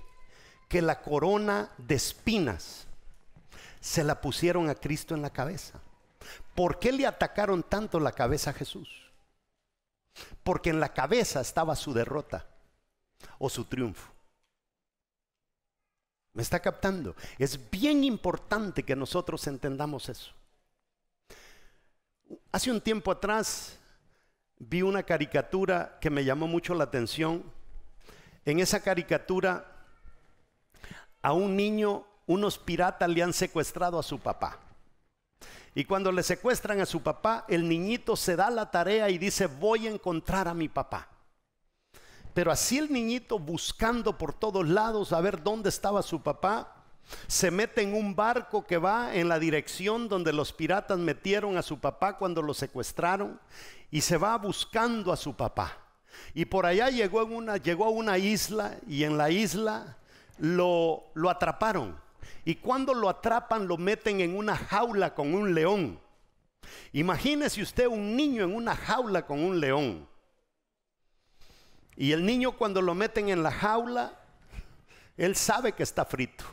que 0.68 0.80
la 0.80 1.02
corona 1.02 1.70
de 1.76 1.96
espinas 1.96 2.86
se 3.80 4.04
la 4.04 4.20
pusieron 4.20 4.70
a 4.70 4.74
Cristo 4.74 5.14
en 5.14 5.22
la 5.22 5.30
cabeza? 5.30 5.80
¿Por 6.54 6.78
qué 6.78 6.92
le 6.92 7.06
atacaron 7.06 7.62
tanto 7.62 8.00
la 8.00 8.12
cabeza 8.12 8.50
a 8.50 8.54
Jesús? 8.54 8.88
Porque 10.42 10.70
en 10.70 10.80
la 10.80 10.92
cabeza 10.92 11.40
estaba 11.40 11.76
su 11.76 11.92
derrota 11.92 12.46
o 13.38 13.48
su 13.48 13.64
triunfo. 13.64 14.10
¿Me 16.32 16.42
está 16.42 16.60
captando? 16.60 17.16
Es 17.38 17.70
bien 17.70 18.04
importante 18.04 18.84
que 18.84 18.94
nosotros 18.94 19.46
entendamos 19.46 20.08
eso. 20.08 20.32
Hace 22.52 22.70
un 22.70 22.80
tiempo 22.80 23.10
atrás 23.10 23.78
vi 24.58 24.82
una 24.82 25.02
caricatura 25.02 25.98
que 26.00 26.10
me 26.10 26.24
llamó 26.24 26.46
mucho 26.46 26.74
la 26.74 26.84
atención 26.84 27.42
En 28.44 28.58
esa 28.58 28.80
caricatura, 28.80 29.66
a 31.20 31.34
un 31.34 31.54
niño, 31.56 32.06
unos 32.26 32.58
piratas 32.58 33.08
le 33.08 33.22
han 33.22 33.34
secuestrado 33.34 33.98
a 33.98 34.02
su 34.02 34.18
papá. 34.18 34.58
Y 35.74 35.84
cuando 35.84 36.10
le 36.10 36.22
secuestran 36.22 36.80
a 36.80 36.86
su 36.86 37.02
papá, 37.02 37.44
el 37.48 37.68
niñito 37.68 38.16
se 38.16 38.36
da 38.36 38.50
la 38.50 38.70
tarea 38.70 39.10
y 39.10 39.18
dice, 39.18 39.46
voy 39.46 39.86
a 39.86 39.90
encontrar 39.90 40.48
a 40.48 40.54
mi 40.54 40.70
papá. 40.70 41.09
Pero 42.34 42.52
así 42.52 42.78
el 42.78 42.92
niñito 42.92 43.38
buscando 43.38 44.16
por 44.16 44.32
todos 44.32 44.68
lados 44.68 45.12
a 45.12 45.20
ver 45.20 45.42
dónde 45.42 45.68
estaba 45.68 46.02
su 46.02 46.22
papá, 46.22 46.76
se 47.26 47.50
mete 47.50 47.82
en 47.82 47.94
un 47.94 48.14
barco 48.14 48.64
que 48.64 48.78
va 48.78 49.14
en 49.14 49.28
la 49.28 49.38
dirección 49.38 50.08
donde 50.08 50.32
los 50.32 50.52
piratas 50.52 50.98
metieron 50.98 51.56
a 51.56 51.62
su 51.62 51.78
papá 51.78 52.16
cuando 52.16 52.40
lo 52.42 52.54
secuestraron 52.54 53.40
y 53.90 54.00
se 54.00 54.16
va 54.16 54.36
buscando 54.38 55.12
a 55.12 55.16
su 55.16 55.34
papá. 55.34 55.76
Y 56.34 56.44
por 56.44 56.66
allá 56.66 56.90
llegó, 56.90 57.24
una, 57.24 57.56
llegó 57.56 57.86
a 57.86 57.90
una 57.90 58.18
isla 58.18 58.76
y 58.86 59.04
en 59.04 59.16
la 59.16 59.30
isla 59.30 59.96
lo, 60.38 61.04
lo 61.14 61.30
atraparon. 61.30 61.98
Y 62.44 62.56
cuando 62.56 62.94
lo 62.94 63.08
atrapan 63.08 63.66
lo 63.66 63.76
meten 63.76 64.20
en 64.20 64.36
una 64.36 64.56
jaula 64.56 65.14
con 65.14 65.34
un 65.34 65.54
león. 65.54 66.00
Imagínese 66.92 67.62
usted 67.62 67.86
un 67.86 68.16
niño 68.16 68.44
en 68.44 68.54
una 68.54 68.76
jaula 68.76 69.26
con 69.26 69.42
un 69.42 69.58
león. 69.60 70.09
Y 72.00 72.12
el 72.12 72.24
niño 72.24 72.52
cuando 72.52 72.80
lo 72.80 72.94
meten 72.94 73.28
en 73.28 73.42
la 73.42 73.52
jaula, 73.52 74.18
él 75.18 75.36
sabe 75.36 75.72
que 75.72 75.82
está 75.82 76.06
frito. 76.06 76.46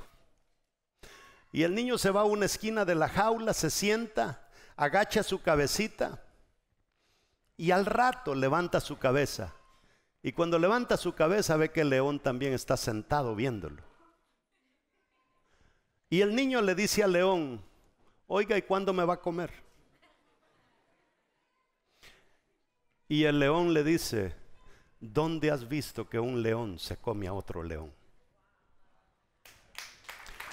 Y 1.54 1.64
el 1.64 1.74
niño 1.74 1.98
se 1.98 2.12
va 2.12 2.22
a 2.22 2.26
una 2.26 2.48
esquina 2.48 2.84
de 2.84 2.96
la 2.96 3.08
jaula, 3.08 3.54
se 3.54 3.70
sienta, 3.70 4.46
agacha 4.76 5.24
su 5.24 5.42
cabecita 5.42 6.22
y 7.56 7.72
al 7.72 7.86
rato 7.86 8.36
levanta 8.36 8.82
su 8.82 8.98
cabeza. 8.98 9.54
Y 10.22 10.34
cuando 10.34 10.60
levanta 10.60 10.98
su 10.98 11.16
cabeza 11.16 11.56
ve 11.56 11.72
que 11.72 11.80
el 11.80 11.92
león 11.92 12.20
también 12.20 12.52
está 12.52 12.76
sentado 12.76 13.34
viéndolo. 13.34 13.82
Y 16.10 16.20
el 16.20 16.36
niño 16.36 16.62
le 16.62 16.76
dice 16.76 17.06
al 17.06 17.14
león, 17.14 17.64
oiga, 18.28 18.58
¿y 18.58 18.64
cuándo 18.64 18.92
me 18.92 19.06
va 19.06 19.14
a 19.14 19.22
comer? 19.22 19.54
Y 23.08 23.24
el 23.24 23.40
león 23.40 23.74
le 23.74 23.86
dice, 23.86 24.36
¿dónde 25.00 25.52
has 25.52 25.68
visto 25.68 26.08
que 26.08 26.20
un 26.20 26.42
león 26.42 26.80
se 26.80 26.98
come 26.98 27.28
a 27.28 27.34
otro 27.34 27.64
león? 27.64 27.94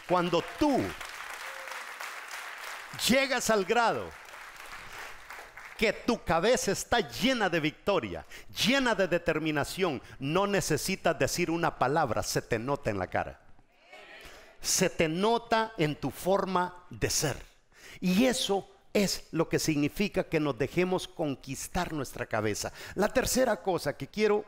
Cuando 0.08 0.42
tú 0.58 0.82
llegas 3.08 3.48
al 3.50 3.64
grado 3.64 4.10
que 5.78 5.92
tu 5.92 6.22
cabeza 6.22 6.72
está 6.72 7.00
llena 7.00 7.48
de 7.48 7.60
victoria, 7.60 8.24
llena 8.64 8.94
de 8.94 9.08
determinación, 9.08 10.00
no 10.18 10.46
necesitas 10.46 11.18
decir 11.18 11.50
una 11.50 11.78
palabra, 11.78 12.22
se 12.22 12.42
te 12.42 12.58
nota 12.58 12.90
en 12.90 12.98
la 12.98 13.08
cara. 13.08 13.40
Se 14.60 14.88
te 14.88 15.08
nota 15.08 15.72
en 15.76 15.96
tu 15.96 16.10
forma 16.10 16.86
de 16.90 17.10
ser. 17.10 17.36
Y 18.00 18.26
eso 18.26 18.68
es 18.94 19.26
lo 19.32 19.48
que 19.48 19.58
significa 19.58 20.24
que 20.24 20.40
nos 20.40 20.56
dejemos 20.56 21.06
conquistar 21.06 21.92
nuestra 21.92 22.26
cabeza. 22.26 22.72
La 22.94 23.08
tercera 23.08 23.60
cosa 23.60 23.96
que 23.96 24.06
quiero 24.06 24.44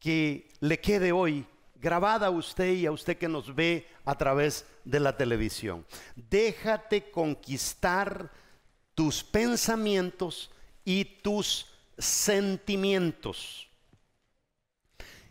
que 0.00 0.48
le 0.60 0.80
quede 0.80 1.12
hoy 1.12 1.44
grabada 1.80 2.28
a 2.28 2.30
usted 2.30 2.72
y 2.72 2.86
a 2.86 2.92
usted 2.92 3.18
que 3.18 3.28
nos 3.28 3.54
ve 3.54 3.86
a 4.04 4.16
través 4.16 4.64
de 4.84 5.00
la 5.00 5.16
televisión. 5.16 5.84
Déjate 6.14 7.10
conquistar 7.10 8.30
tus 8.94 9.22
pensamientos 9.22 10.50
y 10.84 11.04
tus 11.04 11.66
sentimientos. 11.98 13.68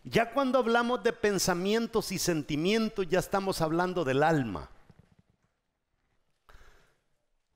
Ya 0.04 0.32
cuando 0.32 0.60
hablamos 0.60 1.04
de 1.04 1.12
pensamientos 1.12 2.12
y 2.12 2.20
sentimientos, 2.20 3.08
ya 3.10 3.20
estamos 3.20 3.62
hablando 3.62 4.06
del 4.06 4.24
alma. 4.24 4.70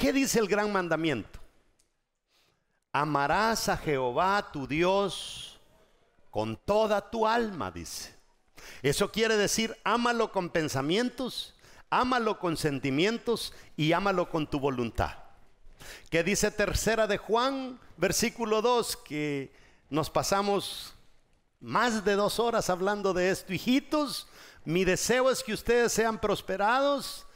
¿Qué 0.01 0.11
dice 0.11 0.39
el 0.39 0.47
gran 0.47 0.71
mandamiento? 0.71 1.39
Amarás 2.91 3.69
a 3.69 3.77
Jehová 3.77 4.51
tu 4.51 4.65
Dios 4.65 5.59
con 6.31 6.57
toda 6.57 7.11
tu 7.11 7.27
alma, 7.27 7.69
dice. 7.69 8.15
Eso 8.81 9.11
quiere 9.11 9.37
decir, 9.37 9.77
ámalo 9.83 10.31
con 10.31 10.49
pensamientos, 10.49 11.53
ámalo 11.91 12.39
con 12.39 12.57
sentimientos 12.57 13.53
y 13.77 13.93
ámalo 13.93 14.27
con 14.27 14.49
tu 14.49 14.59
voluntad. 14.59 15.11
¿Qué 16.09 16.23
dice 16.23 16.49
tercera 16.49 17.05
de 17.05 17.19
Juan, 17.19 17.79
versículo 17.97 18.63
2, 18.63 18.97
que 18.97 19.53
nos 19.91 20.09
pasamos 20.09 20.95
más 21.59 22.03
de 22.03 22.15
dos 22.15 22.39
horas 22.39 22.71
hablando 22.71 23.13
de 23.13 23.29
esto. 23.29 23.53
Hijitos, 23.53 24.27
mi 24.65 24.83
deseo 24.83 25.29
es 25.29 25.43
que 25.43 25.53
ustedes 25.53 25.93
sean 25.93 26.19
prosperados 26.19 27.27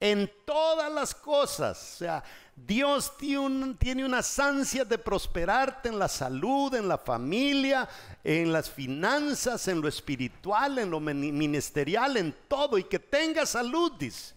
en 0.00 0.30
todas 0.44 0.92
las 0.92 1.14
cosas. 1.14 1.94
O 1.94 1.96
sea, 1.98 2.24
Dios 2.54 3.16
tiene, 3.18 4.04
unas 4.04 4.38
ansias 4.38 4.88
de 4.88 4.98
prosperarte 4.98 5.88
en 5.88 5.98
la 5.98 6.08
salud, 6.08 6.74
en 6.74 6.88
la 6.88 6.98
familia, 6.98 7.88
en 8.24 8.52
las 8.52 8.70
finanzas, 8.70 9.68
en 9.68 9.80
lo 9.80 9.88
espiritual, 9.88 10.78
en 10.78 10.90
lo 10.90 11.00
ministerial, 11.00 12.16
en 12.16 12.34
todo. 12.48 12.78
Y 12.78 12.84
que 12.84 12.98
tenga 12.98 13.44
salud, 13.44 13.92
dice. 13.98 14.34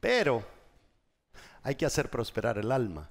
Pero 0.00 0.44
hay 1.62 1.74
que 1.74 1.86
hacer 1.86 2.10
prosperar 2.10 2.58
el 2.58 2.72
alma. 2.72 3.08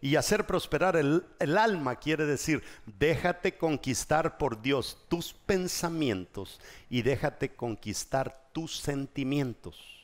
Y 0.00 0.16
hacer 0.16 0.46
prosperar 0.46 0.96
el, 0.96 1.24
el, 1.38 1.56
alma 1.56 1.94
quiere 1.94 2.26
decir, 2.26 2.60
déjate 2.86 3.56
conquistar 3.56 4.36
por 4.36 4.60
Dios 4.60 4.98
tus 5.08 5.32
pensamientos 5.32 6.60
y 6.90 7.02
déjate 7.02 7.54
conquistar 7.54 8.50
tus 8.52 8.78
sentimientos. 8.78 10.01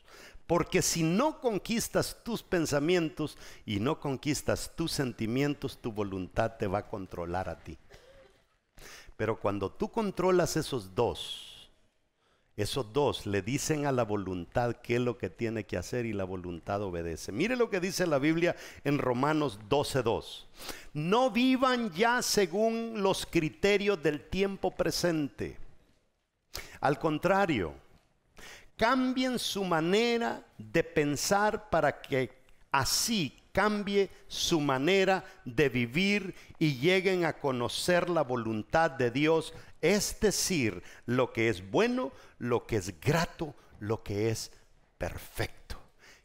Porque 0.48 0.80
si 0.80 1.02
no 1.02 1.42
conquistas 1.42 2.16
tus 2.24 2.42
pensamientos 2.42 3.36
y 3.66 3.80
no 3.80 4.00
conquistas 4.00 4.72
tus 4.74 4.92
sentimientos, 4.92 5.76
tu 5.76 5.92
voluntad 5.92 6.56
te 6.56 6.66
va 6.66 6.78
a 6.78 6.88
controlar 6.88 7.50
a 7.50 7.58
ti. 7.58 7.76
Pero 9.18 9.38
cuando 9.38 9.70
tú 9.70 9.92
controlas 9.92 10.56
esos 10.56 10.94
dos, 10.94 11.70
esos 12.56 12.90
dos 12.94 13.26
le 13.26 13.42
dicen 13.42 13.84
a 13.84 13.92
la 13.92 14.04
voluntad 14.04 14.76
qué 14.82 14.94
es 14.94 15.02
lo 15.02 15.18
que 15.18 15.28
tiene 15.28 15.64
que 15.64 15.76
hacer 15.76 16.06
y 16.06 16.14
la 16.14 16.24
voluntad 16.24 16.80
obedece. 16.80 17.30
Mire 17.30 17.54
lo 17.54 17.68
que 17.68 17.78
dice 17.78 18.06
la 18.06 18.18
Biblia 18.18 18.56
en 18.84 18.96
Romanos 18.96 19.58
12:2. 19.68 20.46
No 20.94 21.30
vivan 21.30 21.92
ya 21.92 22.22
según 22.22 23.02
los 23.02 23.26
criterios 23.26 24.02
del 24.02 24.30
tiempo 24.30 24.70
presente. 24.70 25.58
Al 26.80 26.98
contrario, 26.98 27.74
cambien 28.78 29.38
su 29.38 29.64
manera 29.64 30.42
de 30.56 30.82
pensar 30.82 31.68
para 31.68 32.00
que 32.00 32.30
así 32.70 33.36
cambie 33.52 34.08
su 34.28 34.60
manera 34.60 35.24
de 35.44 35.68
vivir 35.68 36.34
y 36.60 36.76
lleguen 36.76 37.24
a 37.24 37.38
conocer 37.38 38.08
la 38.08 38.22
voluntad 38.22 38.92
de 38.92 39.10
Dios, 39.10 39.52
es 39.80 40.18
decir, 40.20 40.82
lo 41.06 41.32
que 41.32 41.48
es 41.48 41.68
bueno, 41.70 42.12
lo 42.38 42.66
que 42.66 42.76
es 42.76 43.00
grato, 43.00 43.54
lo 43.80 44.04
que 44.04 44.30
es 44.30 44.52
perfecto. 44.96 45.76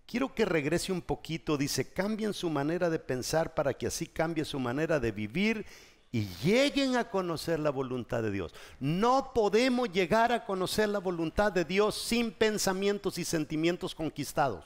Quiero 0.06 0.36
que 0.36 0.46
regrese 0.46 0.92
un 0.92 1.02
poquito, 1.02 1.58
dice, 1.58 1.92
cambien 1.92 2.36
su 2.36 2.52
manera 2.52 2.92
de 2.92 3.00
pensar 3.00 3.56
para 3.56 3.74
que 3.74 3.88
así 3.88 4.06
cambie 4.06 4.46
su 4.46 4.60
manera 4.60 5.00
de 5.00 5.12
vivir 5.12 5.66
y 6.14 6.28
lleguen 6.44 6.96
a 6.96 7.10
conocer 7.10 7.60
la 7.60 7.72
voluntad 7.72 8.22
de 8.22 8.30
Dios. 8.30 8.54
No 8.80 9.32
podemos 9.34 9.92
llegar 9.92 10.32
a 10.32 10.46
conocer 10.46 10.88
la 10.90 11.00
voluntad 11.00 11.52
de 11.52 11.66
Dios 11.66 11.96
sin 11.96 12.32
pensamientos 12.32 13.18
y 13.18 13.26
sentimientos 13.26 13.96
conquistados. 13.96 14.64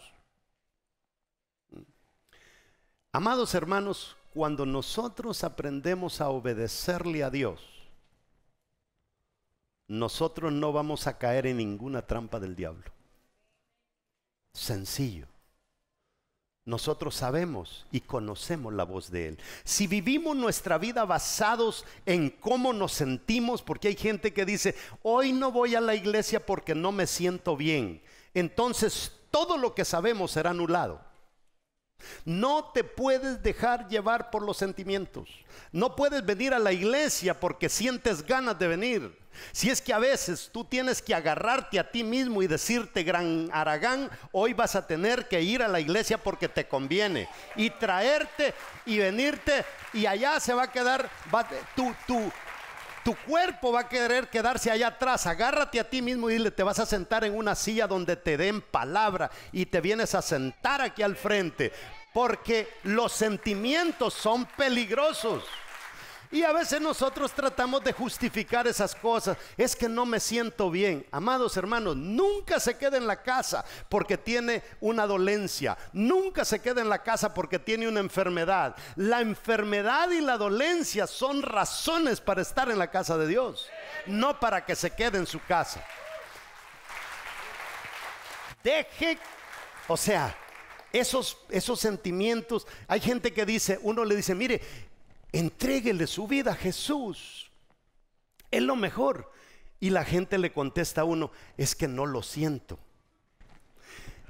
Amados 3.14 3.56
hermanos, 3.56 4.18
cuando 4.34 4.66
nosotros 4.66 5.46
aprendemos 5.46 6.20
a 6.20 6.28
obedecerle 6.30 7.24
a 7.24 7.30
Dios, 7.30 7.62
nosotros 9.88 10.52
no 10.52 10.74
vamos 10.74 11.08
a 11.08 11.18
caer 11.18 11.48
en 11.48 11.58
ninguna 11.58 12.02
trampa 12.02 12.42
del 12.42 12.58
diablo. 12.58 12.92
Sencillo 14.52 15.28
nosotros 16.68 17.16
sabemos 17.16 17.86
y 17.94 18.02
conocemos 18.02 18.74
la 18.74 18.84
voz 18.84 19.10
de 19.10 19.30
Él. 19.30 19.40
Si 19.64 19.88
vivimos 19.88 20.36
nuestra 20.36 20.78
vida 20.78 21.06
basados 21.06 21.86
en 22.06 22.30
cómo 22.30 22.74
nos 22.74 22.92
sentimos, 22.92 23.62
porque 23.62 23.88
hay 23.88 23.96
gente 23.96 24.34
que 24.34 24.46
dice, 24.46 24.76
hoy 25.02 25.32
no 25.32 25.54
voy 25.54 25.76
a 25.76 25.82
la 25.82 25.96
iglesia 25.96 26.46
porque 26.46 26.76
no 26.76 26.92
me 26.92 27.08
siento 27.08 27.56
bien, 27.56 28.02
entonces 28.34 29.14
todo 29.32 29.58
lo 29.58 29.74
que 29.74 29.86
sabemos 29.86 30.32
será 30.32 30.50
anulado. 30.50 31.00
No 32.26 32.72
te 32.74 32.84
puedes 32.84 33.42
dejar 33.42 33.88
llevar 33.88 34.30
por 34.30 34.44
los 34.44 34.58
sentimientos. 34.58 35.30
No 35.72 35.96
puedes 35.96 36.26
venir 36.26 36.54
a 36.54 36.60
la 36.60 36.72
iglesia 36.72 37.40
porque 37.40 37.70
sientes 37.70 38.26
ganas 38.26 38.58
de 38.60 38.68
venir. 38.68 39.18
Si 39.52 39.70
es 39.70 39.82
que 39.82 39.94
a 39.94 40.00
veces 40.00 40.50
tú 40.52 40.66
tienes 40.66 41.02
que 41.02 41.14
agarrarte 41.14 41.80
a 41.80 41.92
ti 41.92 42.04
mismo 42.04 42.42
y 42.42 42.48
decirte, 42.48 43.04
gran 43.04 43.50
Aragán, 43.54 44.10
hoy 44.32 44.54
vas 44.54 44.76
a 44.76 44.88
tener 44.88 45.28
que 45.28 45.42
ir 45.42 45.62
a 45.62 45.68
la 45.68 45.80
iglesia 45.80 46.18
porque 46.18 46.50
te 46.50 46.68
conviene. 46.68 47.30
Y 47.56 47.70
traerte 47.70 48.54
y 48.86 48.98
venirte 48.98 49.66
y 49.94 50.06
allá 50.06 50.40
se 50.40 50.54
va 50.54 50.64
a 50.64 50.72
quedar 50.72 51.10
tu, 51.76 51.94
cuerpo 53.16 53.72
va 53.72 53.82
a 53.82 53.90
querer 53.90 54.30
quedarse 54.30 54.72
allá 54.72 54.88
atrás. 54.88 55.28
Agárrate 55.28 55.80
a 55.80 55.90
ti 55.90 56.02
mismo 56.02 56.30
y 56.30 56.34
dile, 56.34 56.52
te 56.52 56.64
vas 56.64 56.80
a 56.80 56.86
sentar 56.86 57.24
en 57.24 57.36
una 57.36 57.56
silla 57.56 57.88
donde 57.88 58.16
te 58.16 58.38
den 58.38 58.62
palabra 58.62 59.32
y 59.52 59.66
te 59.66 59.82
vienes 59.82 60.16
a 60.16 60.22
sentar 60.22 60.82
aquí 60.82 61.04
al 61.04 61.16
frente. 61.16 61.72
Porque 62.14 62.68
los 62.84 63.14
sentimientos 63.14 64.14
son 64.14 64.46
peligrosos. 64.46 65.44
Y 66.30 66.44
a 66.44 66.52
veces 66.52 66.82
nosotros 66.82 67.32
tratamos 67.32 67.84
de 67.84 67.94
justificar 67.94 68.68
esas 68.68 68.94
cosas. 68.94 69.38
Es 69.56 69.76
que 69.76 69.88
no 69.88 70.06
me 70.06 70.20
siento 70.20 70.70
bien. 70.70 71.06
Amados 71.12 71.56
hermanos, 71.56 71.96
nunca 71.96 72.60
se 72.60 72.78
quede 72.78 72.98
en 72.98 73.08
la 73.08 73.24
casa 73.24 73.64
porque 73.88 74.18
tiene 74.18 74.64
una 74.82 75.08
dolencia. 75.08 75.78
Nunca 75.94 76.44
se 76.44 76.60
quede 76.60 76.82
en 76.82 76.90
la 76.90 77.02
casa 77.02 77.34
porque 77.34 77.60
tiene 77.60 77.88
una 77.88 78.02
enfermedad. 78.02 78.76
La 78.96 79.22
enfermedad 79.22 80.10
y 80.12 80.20
la 80.20 80.38
dolencia 80.38 81.08
son 81.08 81.42
razones 81.42 82.20
para 82.20 82.42
estar 82.42 82.70
en 82.70 82.80
la 82.80 82.92
casa 82.92 83.18
de 83.18 83.28
Dios. 83.28 83.70
No 84.06 84.38
para 84.40 84.66
que 84.66 84.76
se 84.76 84.92
quede 84.92 85.18
en 85.18 85.28
su 85.28 85.42
casa. 85.42 85.82
Deje, 88.64 89.18
o 89.88 89.96
sea, 89.96 90.36
esos, 90.92 91.38
esos 91.50 91.80
sentimientos. 91.80 92.68
Hay 92.88 93.00
gente 93.00 93.34
que 93.34 93.46
dice, 93.46 93.80
uno 93.82 94.04
le 94.04 94.16
dice, 94.16 94.36
mire, 94.36 94.62
Entréguele 95.32 96.08
su 96.08 96.28
vida 96.28 96.52
a 96.52 96.56
Jesús. 96.56 97.52
Es 98.52 98.62
lo 98.62 98.76
mejor. 98.76 99.32
Y 99.80 99.92
la 99.92 100.04
gente 100.04 100.38
le 100.38 100.52
contesta 100.52 101.02
a 101.02 101.06
uno, 101.06 101.32
es 101.58 101.76
que 101.76 101.88
no 101.88 102.06
lo 102.06 102.24
siento. 102.24 102.80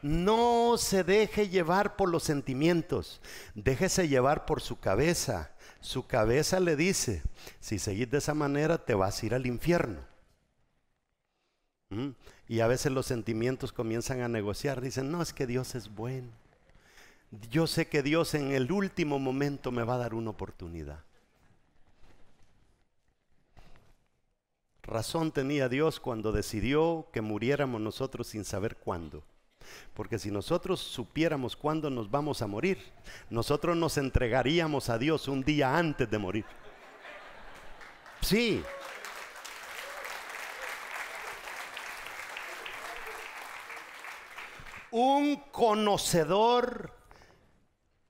No 0.01 0.75
se 0.77 1.03
deje 1.03 1.49
llevar 1.49 1.95
por 1.95 2.10
los 2.10 2.23
sentimientos, 2.23 3.21
déjese 3.55 4.07
llevar 4.07 4.45
por 4.45 4.62
su 4.62 4.79
cabeza. 4.79 5.51
Su 5.79 6.05
cabeza 6.05 6.60
le 6.60 6.75
dice, 6.75 7.23
si 7.60 7.79
seguís 7.79 8.10
de 8.12 8.17
esa 8.17 8.33
manera 8.33 8.83
te 8.83 8.93
vas 8.93 9.21
a 9.21 9.25
ir 9.25 9.33
al 9.33 9.45
infierno. 9.45 10.01
¿Mm? 11.89 12.10
Y 12.49 12.60
a 12.60 12.67
veces 12.67 12.91
los 12.91 13.05
sentimientos 13.05 13.71
comienzan 13.71 14.21
a 14.21 14.27
negociar, 14.27 14.81
dicen, 14.81 15.12
no, 15.12 15.21
es 15.21 15.33
que 15.33 15.47
Dios 15.47 15.75
es 15.75 15.93
bueno 15.93 16.31
yo 17.50 17.67
sé 17.67 17.88
que 17.88 18.04
Dios 18.04 18.34
en 18.34 18.52
el 18.52 18.71
último 18.71 19.19
momento 19.19 19.71
me 19.71 19.84
va 19.84 19.95
a 19.95 20.00
dar 20.00 20.13
una 20.13 20.32
oportunidad. 20.32 21.04
Razón 24.84 25.32
tenía 25.34 25.67
Dios 25.67 26.00
cuando 26.00 26.32
decidió 26.32 27.08
que 27.12 27.21
muriéramos 27.21 27.82
nosotros 27.82 28.28
sin 28.28 28.45
saber 28.45 28.78
cuándo. 28.78 29.23
Porque 29.93 30.17
si 30.17 30.32
nosotros 30.32 30.80
supiéramos 30.80 31.58
cuándo 31.58 31.89
nos 31.89 32.10
vamos 32.10 32.41
a 32.41 32.47
morir, 32.47 32.80
nosotros 33.30 33.76
nos 33.76 33.97
entregaríamos 33.97 34.89
a 34.89 34.97
Dios 34.97 35.28
un 35.28 35.43
día 35.43 35.78
antes 35.78 36.10
de 36.10 36.17
morir. 36.17 36.45
Sí. 38.21 38.63
Un 44.91 45.36
conocedor 45.52 46.96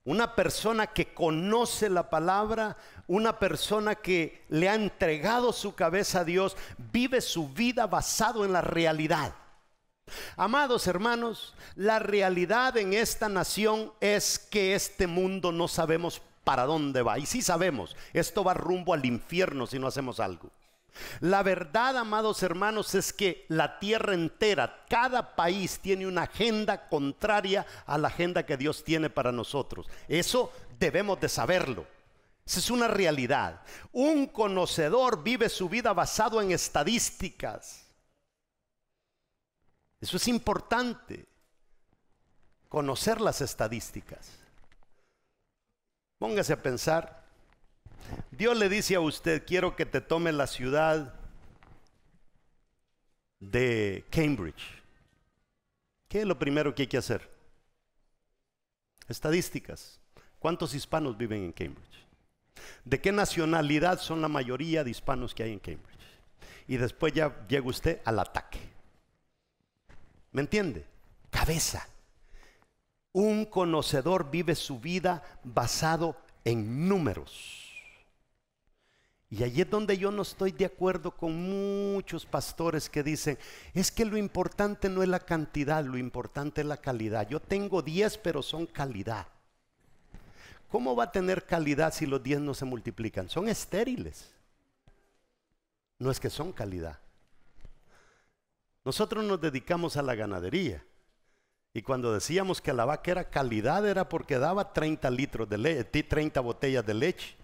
una 0.08 0.34
persona 0.34 0.86
que 0.86 1.12
conoce 1.12 1.90
la 1.90 2.08
palabra, 2.08 2.78
una 3.08 3.38
persona 3.38 3.94
que 3.94 4.42
le 4.48 4.66
ha 4.66 4.74
entregado 4.74 5.52
su 5.52 5.74
cabeza 5.74 6.20
a 6.20 6.24
Dios, 6.24 6.56
vive 6.90 7.20
su 7.20 7.50
vida 7.50 7.86
basado 7.86 8.46
en 8.46 8.54
la 8.54 8.62
realidad. 8.62 9.34
Amados 10.38 10.86
hermanos, 10.86 11.54
la 11.74 11.98
realidad 11.98 12.78
en 12.78 12.94
esta 12.94 13.28
nación 13.28 13.92
es 14.00 14.38
que 14.38 14.74
este 14.74 15.06
mundo 15.06 15.52
no 15.52 15.68
sabemos 15.68 16.22
para 16.42 16.64
dónde 16.64 17.02
va. 17.02 17.18
Y 17.18 17.26
sí 17.26 17.42
sabemos, 17.42 17.94
esto 18.14 18.42
va 18.42 18.54
rumbo 18.54 18.94
al 18.94 19.04
infierno 19.04 19.66
si 19.66 19.78
no 19.78 19.88
hacemos 19.88 20.20
algo. 20.20 20.48
La 21.20 21.42
verdad, 21.42 21.96
amados 21.96 22.42
hermanos, 22.42 22.94
es 22.94 23.12
que 23.12 23.44
la 23.48 23.78
tierra 23.78 24.14
entera, 24.14 24.84
cada 24.88 25.36
país 25.36 25.78
tiene 25.80 26.06
una 26.06 26.22
agenda 26.22 26.88
contraria 26.88 27.66
a 27.86 27.98
la 27.98 28.08
agenda 28.08 28.44
que 28.44 28.56
Dios 28.56 28.84
tiene 28.84 29.10
para 29.10 29.32
nosotros. 29.32 29.86
Eso 30.08 30.52
debemos 30.78 31.20
de 31.20 31.28
saberlo. 31.28 31.86
Esa 32.46 32.60
es 32.60 32.70
una 32.70 32.88
realidad. 32.88 33.60
Un 33.92 34.26
conocedor 34.26 35.22
vive 35.22 35.48
su 35.48 35.68
vida 35.68 35.92
basado 35.92 36.40
en 36.40 36.50
estadísticas. 36.50 37.84
Eso 40.00 40.16
es 40.16 40.28
importante. 40.28 41.26
Conocer 42.68 43.20
las 43.20 43.40
estadísticas. 43.40 44.30
Póngase 46.18 46.54
a 46.54 46.62
pensar 46.62 47.27
Dios 48.30 48.56
le 48.56 48.68
dice 48.68 48.94
a 48.94 49.00
usted, 49.00 49.44
quiero 49.46 49.76
que 49.76 49.86
te 49.86 50.00
tome 50.00 50.32
la 50.32 50.46
ciudad 50.46 51.14
de 53.40 54.04
Cambridge. 54.10 54.82
¿Qué 56.08 56.20
es 56.20 56.26
lo 56.26 56.38
primero 56.38 56.74
que 56.74 56.82
hay 56.82 56.88
que 56.88 56.98
hacer? 56.98 57.28
Estadísticas. 59.08 60.00
¿Cuántos 60.38 60.74
hispanos 60.74 61.16
viven 61.16 61.44
en 61.44 61.52
Cambridge? 61.52 62.06
¿De 62.84 63.00
qué 63.00 63.12
nacionalidad 63.12 63.98
son 63.98 64.20
la 64.22 64.28
mayoría 64.28 64.84
de 64.84 64.90
hispanos 64.90 65.34
que 65.34 65.42
hay 65.42 65.52
en 65.52 65.58
Cambridge? 65.58 65.98
Y 66.66 66.76
después 66.76 67.12
ya 67.12 67.46
llega 67.48 67.66
usted 67.66 68.00
al 68.04 68.18
ataque. 68.18 68.60
¿Me 70.32 70.42
entiende? 70.42 70.86
Cabeza. 71.30 71.88
Un 73.12 73.46
conocedor 73.46 74.30
vive 74.30 74.54
su 74.54 74.78
vida 74.78 75.22
basado 75.42 76.16
en 76.44 76.88
números. 76.88 77.67
Y 79.30 79.44
allí 79.44 79.60
es 79.60 79.68
donde 79.68 79.98
yo 79.98 80.10
no 80.10 80.22
estoy 80.22 80.52
de 80.52 80.64
acuerdo 80.64 81.10
con 81.10 81.34
muchos 81.34 82.24
pastores 82.24 82.88
que 82.88 83.02
dicen, 83.02 83.38
es 83.74 83.92
que 83.92 84.06
lo 84.06 84.16
importante 84.16 84.88
no 84.88 85.02
es 85.02 85.08
la 85.08 85.20
cantidad, 85.20 85.84
lo 85.84 85.98
importante 85.98 86.62
es 86.62 86.66
la 86.66 86.78
calidad. 86.78 87.28
Yo 87.28 87.38
tengo 87.38 87.82
10, 87.82 88.18
pero 88.18 88.42
son 88.42 88.64
calidad. 88.64 89.26
¿Cómo 90.70 90.96
va 90.96 91.04
a 91.04 91.12
tener 91.12 91.44
calidad 91.44 91.92
si 91.92 92.06
los 92.06 92.22
10 92.22 92.40
no 92.40 92.54
se 92.54 92.64
multiplican? 92.64 93.28
Son 93.28 93.48
estériles. 93.48 94.32
No 95.98 96.10
es 96.10 96.18
que 96.20 96.30
son 96.30 96.52
calidad. 96.52 96.98
Nosotros 98.82 99.24
nos 99.24 99.40
dedicamos 99.40 99.98
a 99.98 100.02
la 100.02 100.14
ganadería. 100.14 100.82
Y 101.74 101.82
cuando 101.82 102.14
decíamos 102.14 102.62
que 102.62 102.72
la 102.72 102.86
vaca 102.86 103.10
era 103.10 103.28
calidad 103.28 103.86
era 103.86 104.08
porque 104.08 104.38
daba 104.38 104.72
30 104.72 105.10
litros 105.10 105.46
de 105.48 105.58
leche, 105.58 106.02
30 106.02 106.40
botellas 106.40 106.86
de 106.86 106.94
leche 106.94 107.36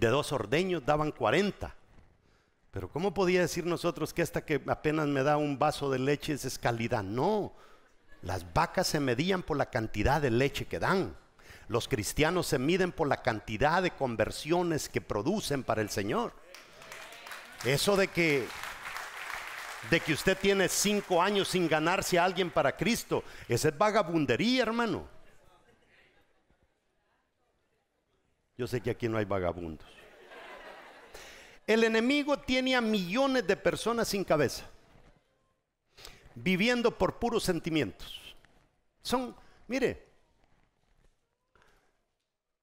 de 0.00 0.08
dos 0.08 0.32
ordeños 0.32 0.84
daban 0.84 1.12
40. 1.12 1.74
Pero 2.70 2.88
¿cómo 2.88 3.12
podía 3.12 3.40
decir 3.40 3.66
nosotros 3.66 4.14
que 4.14 4.22
esta 4.22 4.44
que 4.44 4.62
apenas 4.66 5.06
me 5.06 5.22
da 5.22 5.36
un 5.36 5.58
vaso 5.58 5.90
de 5.90 5.98
leche 5.98 6.32
es 6.32 6.58
calidad? 6.58 7.02
No, 7.02 7.52
las 8.22 8.52
vacas 8.52 8.86
se 8.86 9.00
medían 9.00 9.42
por 9.42 9.56
la 9.56 9.66
cantidad 9.66 10.20
de 10.20 10.30
leche 10.30 10.66
que 10.66 10.78
dan. 10.78 11.16
Los 11.68 11.86
cristianos 11.86 12.46
se 12.46 12.58
miden 12.58 12.90
por 12.92 13.08
la 13.08 13.22
cantidad 13.22 13.82
de 13.82 13.90
conversiones 13.92 14.88
que 14.88 15.00
producen 15.00 15.62
para 15.62 15.82
el 15.82 15.90
Señor. 15.90 16.32
Eso 17.64 17.96
de 17.96 18.08
que 18.08 18.46
de 19.90 20.00
que 20.00 20.12
usted 20.12 20.36
tiene 20.36 20.68
cinco 20.68 21.22
años 21.22 21.48
sin 21.48 21.66
ganarse 21.66 22.18
a 22.18 22.24
alguien 22.24 22.50
para 22.50 22.76
Cristo, 22.76 23.24
esa 23.48 23.68
es 23.68 23.78
vagabundería, 23.78 24.62
hermano. 24.62 25.08
Yo 28.60 28.66
sé 28.66 28.82
que 28.82 28.90
aquí 28.90 29.08
no 29.08 29.16
hay 29.16 29.24
vagabundos. 29.24 29.88
El 31.66 31.82
enemigo 31.82 32.38
tiene 32.40 32.76
a 32.76 32.82
millones 32.82 33.46
de 33.46 33.56
personas 33.56 34.08
sin 34.08 34.22
cabeza, 34.22 34.66
viviendo 36.34 36.90
por 36.98 37.18
puros 37.18 37.42
sentimientos. 37.42 38.36
Son, 39.00 39.34
mire, 39.66 40.06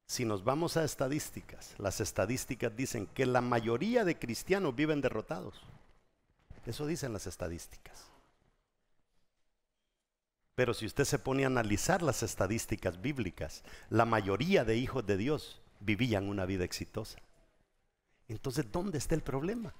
si 0.05 0.23
nos 0.23 0.43
vamos 0.43 0.77
a 0.77 0.83
estadísticas, 0.83 1.73
las 1.79 1.99
estadísticas 1.99 2.75
dicen 2.75 3.07
que 3.07 3.25
la 3.25 3.41
mayoría 3.41 4.05
de 4.05 4.19
cristianos 4.19 4.75
viven 4.75 5.01
derrotados. 5.01 5.59
Eso 6.67 6.85
dicen 6.85 7.11
las 7.11 7.25
estadísticas. 7.25 8.05
Pero 10.53 10.75
si 10.75 10.85
usted 10.85 11.05
se 11.05 11.17
pone 11.17 11.43
a 11.43 11.47
analizar 11.47 12.03
las 12.03 12.21
estadísticas 12.21 13.01
bíblicas, 13.01 13.63
la 13.89 14.05
mayoría 14.05 14.63
de 14.63 14.77
hijos 14.77 15.03
de 15.03 15.17
Dios 15.17 15.59
vivían 15.79 16.27
una 16.29 16.45
vida 16.45 16.63
exitosa. 16.63 17.19
Entonces, 18.27 18.71
¿dónde 18.71 18.97
está 18.97 19.15
el 19.15 19.21
problema? 19.21 19.73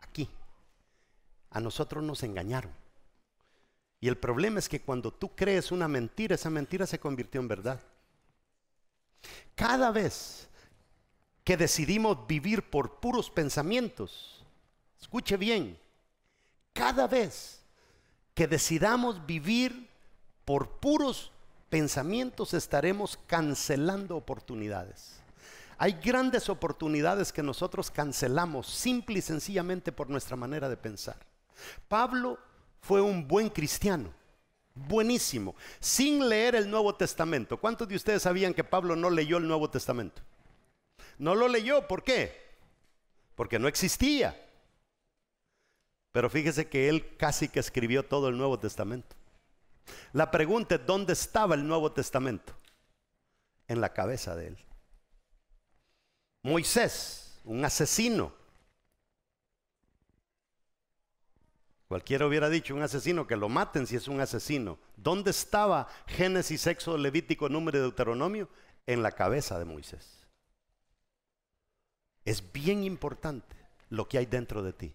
Aquí. 0.00 0.28
A 1.50 1.60
nosotros 1.60 2.02
nos 2.02 2.22
engañaron. 2.22 2.72
Y 4.00 4.08
el 4.08 4.16
problema 4.16 4.58
es 4.58 4.68
que 4.68 4.80
cuando 4.80 5.12
tú 5.12 5.34
crees 5.34 5.72
una 5.72 5.88
mentira, 5.88 6.34
esa 6.34 6.48
mentira 6.48 6.86
se 6.86 6.98
convirtió 6.98 7.40
en 7.40 7.48
verdad. 7.48 7.80
Cada 9.54 9.90
vez 9.90 10.48
que 11.44 11.56
decidimos 11.56 12.26
vivir 12.26 12.70
por 12.70 13.00
puros 13.00 13.30
pensamientos, 13.30 14.44
escuche 15.00 15.36
bien, 15.36 15.78
cada 16.72 17.06
vez 17.06 17.62
que 18.34 18.46
decidamos 18.46 19.26
vivir 19.26 19.90
por 20.46 20.78
puros 20.78 21.30
pensamientos 21.70 22.52
estaremos 22.52 23.18
cancelando 23.26 24.16
oportunidades. 24.16 25.20
Hay 25.78 25.92
grandes 25.92 26.50
oportunidades 26.50 27.32
que 27.32 27.42
nosotros 27.42 27.90
cancelamos 27.90 28.66
simple 28.66 29.20
y 29.20 29.22
sencillamente 29.22 29.92
por 29.92 30.10
nuestra 30.10 30.36
manera 30.36 30.68
de 30.68 30.76
pensar. 30.76 31.16
Pablo 31.88 32.38
fue 32.80 33.00
un 33.00 33.26
buen 33.26 33.48
cristiano, 33.48 34.12
buenísimo, 34.74 35.54
sin 35.78 36.28
leer 36.28 36.54
el 36.54 36.68
Nuevo 36.68 36.94
Testamento. 36.94 37.56
¿Cuántos 37.58 37.88
de 37.88 37.96
ustedes 37.96 38.22
sabían 38.22 38.52
que 38.52 38.64
Pablo 38.64 38.94
no 38.94 39.08
leyó 39.08 39.38
el 39.38 39.48
Nuevo 39.48 39.70
Testamento? 39.70 40.20
No 41.16 41.34
lo 41.34 41.48
leyó, 41.48 41.86
¿por 41.86 42.02
qué? 42.02 42.50
Porque 43.34 43.58
no 43.58 43.68
existía. 43.68 44.38
Pero 46.12 46.28
fíjese 46.28 46.68
que 46.68 46.88
él 46.88 47.16
casi 47.16 47.48
que 47.48 47.60
escribió 47.60 48.04
todo 48.04 48.28
el 48.28 48.36
Nuevo 48.36 48.58
Testamento. 48.58 49.16
La 50.12 50.30
pregunta 50.30 50.74
es, 50.76 50.86
¿dónde 50.86 51.12
estaba 51.12 51.54
el 51.54 51.66
Nuevo 51.66 51.92
Testamento? 51.92 52.52
En 53.68 53.80
la 53.80 53.92
cabeza 53.92 54.34
de 54.34 54.48
él. 54.48 54.58
Moisés, 56.42 57.40
un 57.44 57.64
asesino. 57.64 58.32
Cualquiera 61.88 62.26
hubiera 62.26 62.48
dicho 62.48 62.74
un 62.74 62.82
asesino 62.82 63.26
que 63.26 63.36
lo 63.36 63.48
maten 63.48 63.86
si 63.86 63.96
es 63.96 64.06
un 64.08 64.20
asesino. 64.20 64.78
¿Dónde 64.96 65.30
estaba 65.30 65.88
Génesis, 66.06 66.66
Éxodo, 66.66 66.96
Levítico, 66.96 67.48
Número 67.48 67.78
y 67.78 67.80
Deuteronomio? 67.80 68.48
En 68.86 69.02
la 69.02 69.12
cabeza 69.12 69.58
de 69.58 69.64
Moisés. 69.64 70.26
Es 72.24 72.52
bien 72.52 72.84
importante 72.84 73.56
lo 73.88 74.08
que 74.08 74.18
hay 74.18 74.26
dentro 74.26 74.62
de 74.62 74.72
ti. 74.72 74.94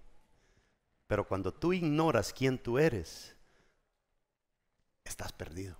Pero 1.07 1.27
cuando 1.27 1.53
tú 1.53 1.73
ignoras 1.73 2.33
quién 2.33 2.57
tú 2.57 2.79
eres, 2.79 3.34
perdido. 5.35 5.75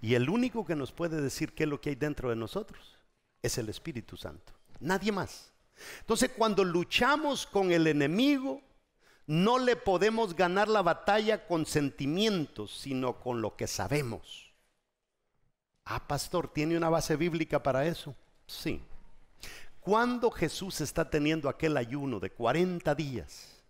Y 0.00 0.14
el 0.14 0.30
único 0.30 0.64
que 0.64 0.76
nos 0.76 0.92
puede 0.92 1.20
decir 1.20 1.54
qué 1.54 1.64
es 1.64 1.68
lo 1.68 1.80
que 1.80 1.90
hay 1.90 1.96
dentro 1.96 2.30
de 2.30 2.36
nosotros 2.36 2.96
es 3.42 3.58
el 3.58 3.68
Espíritu 3.68 4.16
Santo. 4.16 4.52
Nadie 4.80 5.12
más. 5.12 5.52
Entonces 6.00 6.30
cuando 6.36 6.64
luchamos 6.64 7.46
con 7.46 7.72
el 7.72 7.86
enemigo, 7.86 8.62
no 9.26 9.58
le 9.58 9.76
podemos 9.76 10.34
ganar 10.34 10.68
la 10.68 10.82
batalla 10.82 11.46
con 11.46 11.66
sentimientos, 11.66 12.76
sino 12.76 13.20
con 13.20 13.40
lo 13.40 13.56
que 13.56 13.66
sabemos. 13.66 14.52
Ah, 15.84 16.06
pastor, 16.06 16.52
¿tiene 16.52 16.76
una 16.76 16.88
base 16.88 17.16
bíblica 17.16 17.62
para 17.62 17.86
eso? 17.86 18.14
Sí. 18.46 18.80
Cuando 19.80 20.30
Jesús 20.30 20.80
está 20.80 21.08
teniendo 21.08 21.48
aquel 21.48 21.76
ayuno 21.76 22.20
de 22.20 22.30
40 22.30 22.94
días, 22.94 23.62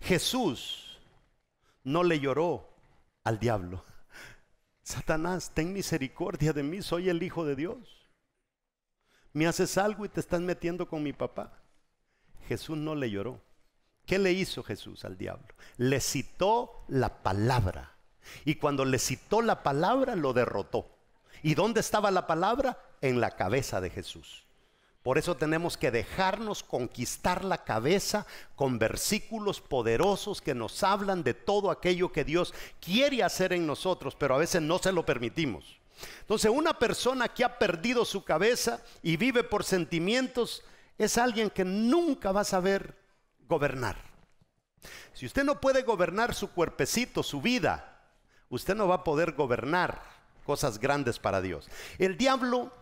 Jesús 0.00 0.98
no 1.84 2.02
le 2.02 2.18
lloró 2.18 2.67
al 3.28 3.38
diablo. 3.38 3.84
Satanás, 4.82 5.52
ten 5.54 5.74
misericordia 5.74 6.54
de 6.54 6.62
mí, 6.62 6.80
soy 6.80 7.10
el 7.10 7.22
Hijo 7.22 7.44
de 7.44 7.56
Dios. 7.56 8.08
Me 9.34 9.46
haces 9.46 9.76
algo 9.76 10.06
y 10.06 10.08
te 10.08 10.20
estás 10.20 10.40
metiendo 10.40 10.88
con 10.88 11.02
mi 11.02 11.12
papá. 11.12 11.52
Jesús 12.46 12.78
no 12.78 12.94
le 12.94 13.10
lloró. 13.10 13.42
¿Qué 14.06 14.18
le 14.18 14.32
hizo 14.32 14.62
Jesús 14.62 15.04
al 15.04 15.18
diablo? 15.18 15.46
Le 15.76 16.00
citó 16.00 16.84
la 16.88 17.22
palabra. 17.22 17.96
Y 18.46 18.54
cuando 18.54 18.86
le 18.86 18.98
citó 18.98 19.42
la 19.42 19.62
palabra, 19.62 20.16
lo 20.16 20.32
derrotó. 20.32 20.88
¿Y 21.42 21.54
dónde 21.54 21.80
estaba 21.80 22.10
la 22.10 22.26
palabra? 22.26 22.82
En 23.02 23.20
la 23.20 23.36
cabeza 23.36 23.82
de 23.82 23.90
Jesús. 23.90 24.46
Por 25.02 25.16
eso 25.16 25.36
tenemos 25.36 25.76
que 25.76 25.90
dejarnos 25.90 26.62
conquistar 26.62 27.44
la 27.44 27.64
cabeza 27.64 28.26
con 28.56 28.78
versículos 28.78 29.60
poderosos 29.60 30.42
que 30.42 30.54
nos 30.54 30.82
hablan 30.82 31.22
de 31.22 31.34
todo 31.34 31.70
aquello 31.70 32.12
que 32.12 32.24
Dios 32.24 32.52
quiere 32.80 33.22
hacer 33.22 33.52
en 33.52 33.66
nosotros, 33.66 34.16
pero 34.16 34.34
a 34.34 34.38
veces 34.38 34.60
no 34.60 34.78
se 34.78 34.92
lo 34.92 35.06
permitimos. 35.06 35.78
Entonces, 36.20 36.50
una 36.50 36.78
persona 36.78 37.28
que 37.28 37.44
ha 37.44 37.58
perdido 37.58 38.04
su 38.04 38.24
cabeza 38.24 38.82
y 39.02 39.16
vive 39.16 39.44
por 39.44 39.64
sentimientos 39.64 40.62
es 40.96 41.16
alguien 41.16 41.50
que 41.50 41.64
nunca 41.64 42.32
va 42.32 42.42
a 42.42 42.44
saber 42.44 42.96
gobernar. 43.48 43.96
Si 45.12 45.26
usted 45.26 45.44
no 45.44 45.60
puede 45.60 45.82
gobernar 45.82 46.34
su 46.34 46.50
cuerpecito, 46.50 47.22
su 47.22 47.40
vida, 47.40 48.02
usted 48.48 48.74
no 48.74 48.88
va 48.88 48.96
a 48.96 49.04
poder 49.04 49.32
gobernar 49.32 50.00
cosas 50.44 50.78
grandes 50.78 51.18
para 51.18 51.40
Dios. 51.40 51.68
El 51.98 52.16
diablo 52.16 52.72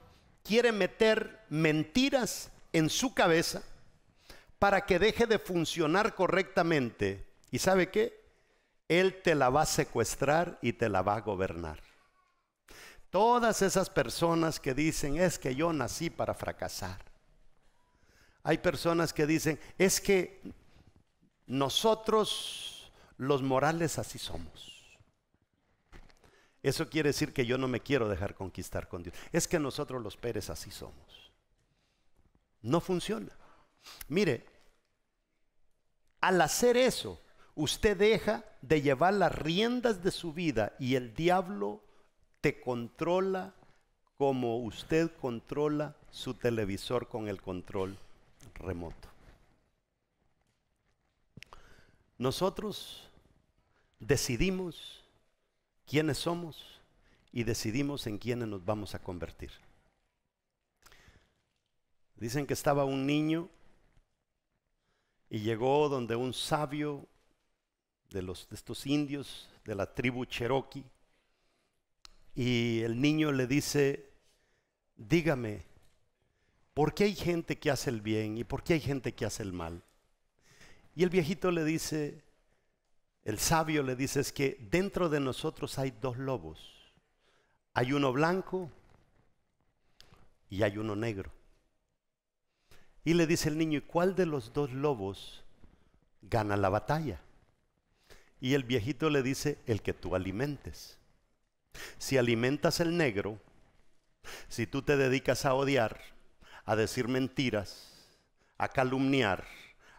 quiere 0.47 0.73
meter 0.73 1.45
mentiras 1.49 2.51
en 2.73 2.91
su 2.91 3.15
cabeza 3.15 3.63
para 4.59 4.87
que 4.87 4.99
deje 4.99 5.27
de 5.27 5.39
funcionar 5.39 6.15
correctamente. 6.15 7.27
¿Y 7.51 7.59
sabe 7.59 7.91
qué? 7.91 8.25
Él 8.89 9.21
te 9.23 9.35
la 9.35 9.51
va 9.51 9.63
a 9.63 9.67
secuestrar 9.67 10.59
y 10.63 10.73
te 10.75 10.89
la 10.89 11.03
va 11.03 11.17
a 11.17 11.21
gobernar. 11.21 11.81
Todas 13.11 13.63
esas 13.63 13.91
personas 13.91 14.61
que 14.61 14.75
dicen, 14.75 15.17
es 15.17 15.39
que 15.39 15.55
yo 15.55 15.73
nací 15.73 16.11
para 16.11 16.35
fracasar. 16.35 16.99
Hay 18.43 18.59
personas 18.59 19.13
que 19.13 19.27
dicen, 19.27 19.59
es 19.79 20.01
que 20.01 20.41
nosotros 21.47 22.93
los 23.17 23.43
morales 23.43 23.99
así 23.99 24.19
somos. 24.19 24.76
Eso 26.63 26.89
quiere 26.89 27.11
decir 27.11 27.33
que 27.33 27.47
yo 27.47 27.59
no 27.59 27.69
me 27.69 27.81
quiero 27.81 28.09
dejar 28.09 28.35
conquistar 28.35 28.89
con 28.89 29.03
Dios. 29.03 29.15
Es 29.33 29.47
que 29.47 29.59
nosotros 29.59 30.03
los 30.03 30.17
Pérez 30.17 30.51
así 30.51 30.71
somos. 30.71 31.33
No 32.63 32.81
funciona. 32.81 33.33
Mire, 34.09 34.45
al 36.21 36.41
hacer 36.41 36.77
eso, 36.77 37.21
usted 37.55 37.97
deja 37.97 38.45
de 38.63 38.83
llevar 38.83 39.15
las 39.15 39.33
riendas 39.33 40.03
de 40.03 40.11
su 40.11 40.33
vida 40.33 40.75
y 40.79 40.97
el 40.97 41.15
diablo 41.15 41.83
te 42.41 42.61
controla 42.61 43.55
como 44.17 44.59
usted 44.59 45.11
controla 45.21 45.95
su 46.11 46.35
televisor 46.35 47.09
con 47.09 47.29
el 47.29 47.41
control 47.43 47.99
remoto. 48.55 49.09
Nosotros 52.19 53.11
decidimos 54.01 55.06
quiénes 55.87 56.19
somos 56.19 56.81
y 57.33 57.45
decidimos 57.45 58.07
en 58.07 58.19
quiénes 58.19 58.49
nos 58.49 58.65
vamos 58.65 58.95
a 58.95 58.99
convertir. 58.99 59.51
Dicen 62.17 62.47
que 62.47 62.55
estaba 62.55 62.85
un 62.85 63.07
niño 63.07 63.49
y 65.29 65.41
llegó 65.41 65.89
donde 65.89 66.17
un 66.17 66.33
sabio 66.33 67.07
de, 68.11 68.23
los, 68.23 68.49
de 68.49 68.57
estos 68.57 68.87
indios 68.87 69.49
de 69.65 69.75
la 69.75 69.93
tribu 69.93 70.25
Cherokee 70.25 70.85
y 72.35 72.81
el 72.83 73.01
niño 73.01 73.33
le 73.33 73.47
dice, 73.47 74.11
dígame, 74.97 75.65
¿por 76.75 76.95
qué 76.95 77.05
hay 77.05 77.15
gente 77.15 77.59
que 77.59 77.71
hace 77.71 77.91
el 77.91 78.01
bien 78.01 78.39
y 78.39 78.45
por 78.45 78.63
qué 78.63 78.75
hay 78.75 78.81
gente 78.81 79.15
que 79.15 79.25
hace 79.25 79.43
el 79.43 79.53
mal? 79.53 79.83
Y 80.95 81.03
el 81.03 81.11
viejito 81.11 81.51
le 81.51 81.65
dice, 81.65 82.23
el 83.27 83.41
sabio 83.41 83.83
le 83.83 83.97
dice 83.97 84.21
es 84.21 84.31
que 84.31 84.57
dentro 84.71 85.09
de 85.09 85.19
nosotros 85.19 85.81
hay 85.81 85.91
dos 85.91 86.17
lobos. 86.17 86.95
Hay 87.75 87.93
uno 87.93 88.13
blanco 88.13 88.71
y 90.49 90.63
hay 90.63 90.79
uno 90.79 90.95
negro. 90.95 91.33
Y 93.03 93.15
le 93.15 93.27
dice 93.27 93.49
el 93.49 93.59
niño, 93.59 93.79
¿y 93.79 93.83
cuál 93.83 94.15
de 94.15 94.27
los 94.27 94.53
dos 94.53 94.73
lobos 94.73 95.43
gana 96.23 96.57
la 96.57 96.69
batalla? 96.69 97.21
Y 98.41 98.55
el 98.55 98.63
viejito 98.63 99.11
le 99.11 99.25
dice, 99.25 99.59
el 99.67 99.83
que 99.83 99.93
tú 99.93 100.15
alimentes. 100.15 100.97
Si 101.99 102.19
alimentas 102.19 102.79
el 102.79 102.97
negro, 102.97 103.41
si 104.49 104.69
tú 104.69 104.83
te 104.83 104.97
dedicas 104.97 105.45
a 105.47 105.55
odiar, 105.55 105.99
a 106.65 106.77
decir 106.77 107.09
mentiras, 107.09 107.93
a 108.57 108.69
calumniar, 108.69 109.49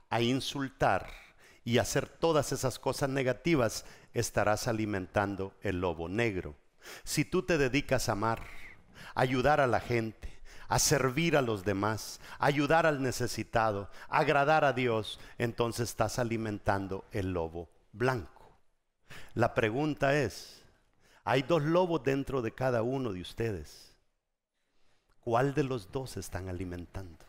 a 0.10 0.22
insultar, 0.22 1.27
y 1.68 1.80
hacer 1.80 2.08
todas 2.08 2.54
esas 2.54 2.80
cosas 2.80 3.10
negativas, 3.10 3.84
estarás 4.14 4.70
alimentando 4.70 5.54
el 5.62 5.82
lobo 5.82 6.08
negro. 6.08 6.56
Si 7.04 7.26
tú 7.26 7.44
te 7.44 7.58
dedicas 7.58 8.08
a 8.08 8.14
amar, 8.14 8.42
a 9.14 9.20
ayudar 9.20 9.60
a 9.60 9.68
la 9.68 9.82
gente, 9.82 10.42
a 10.70 10.80
servir 10.80 11.36
a 11.36 11.42
los 11.42 11.66
demás, 11.66 12.22
a 12.40 12.46
ayudar 12.46 12.86
al 12.86 13.04
necesitado, 13.04 13.90
a 14.08 14.20
agradar 14.20 14.64
a 14.64 14.72
Dios, 14.72 15.20
entonces 15.38 15.90
estás 15.90 16.20
alimentando 16.20 17.04
el 17.12 17.34
lobo 17.34 17.68
blanco. 17.92 18.58
La 19.34 19.54
pregunta 19.54 20.18
es, 20.18 20.64
hay 21.26 21.42
dos 21.42 21.64
lobos 21.64 22.02
dentro 22.02 22.42
de 22.42 22.54
cada 22.54 22.82
uno 22.82 23.12
de 23.12 23.20
ustedes. 23.20 23.94
¿Cuál 25.20 25.54
de 25.54 25.66
los 25.66 25.92
dos 25.92 26.16
están 26.16 26.48
alimentando? 26.48 27.27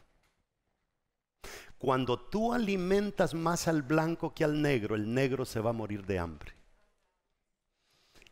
Cuando 1.78 2.18
tú 2.18 2.52
alimentas 2.52 3.34
más 3.34 3.68
al 3.68 3.82
blanco 3.82 4.34
que 4.34 4.44
al 4.44 4.60
negro, 4.60 4.96
el 4.96 5.14
negro 5.14 5.44
se 5.44 5.60
va 5.60 5.70
a 5.70 5.74
morir 5.74 6.04
de 6.06 6.18
hambre. 6.18 6.52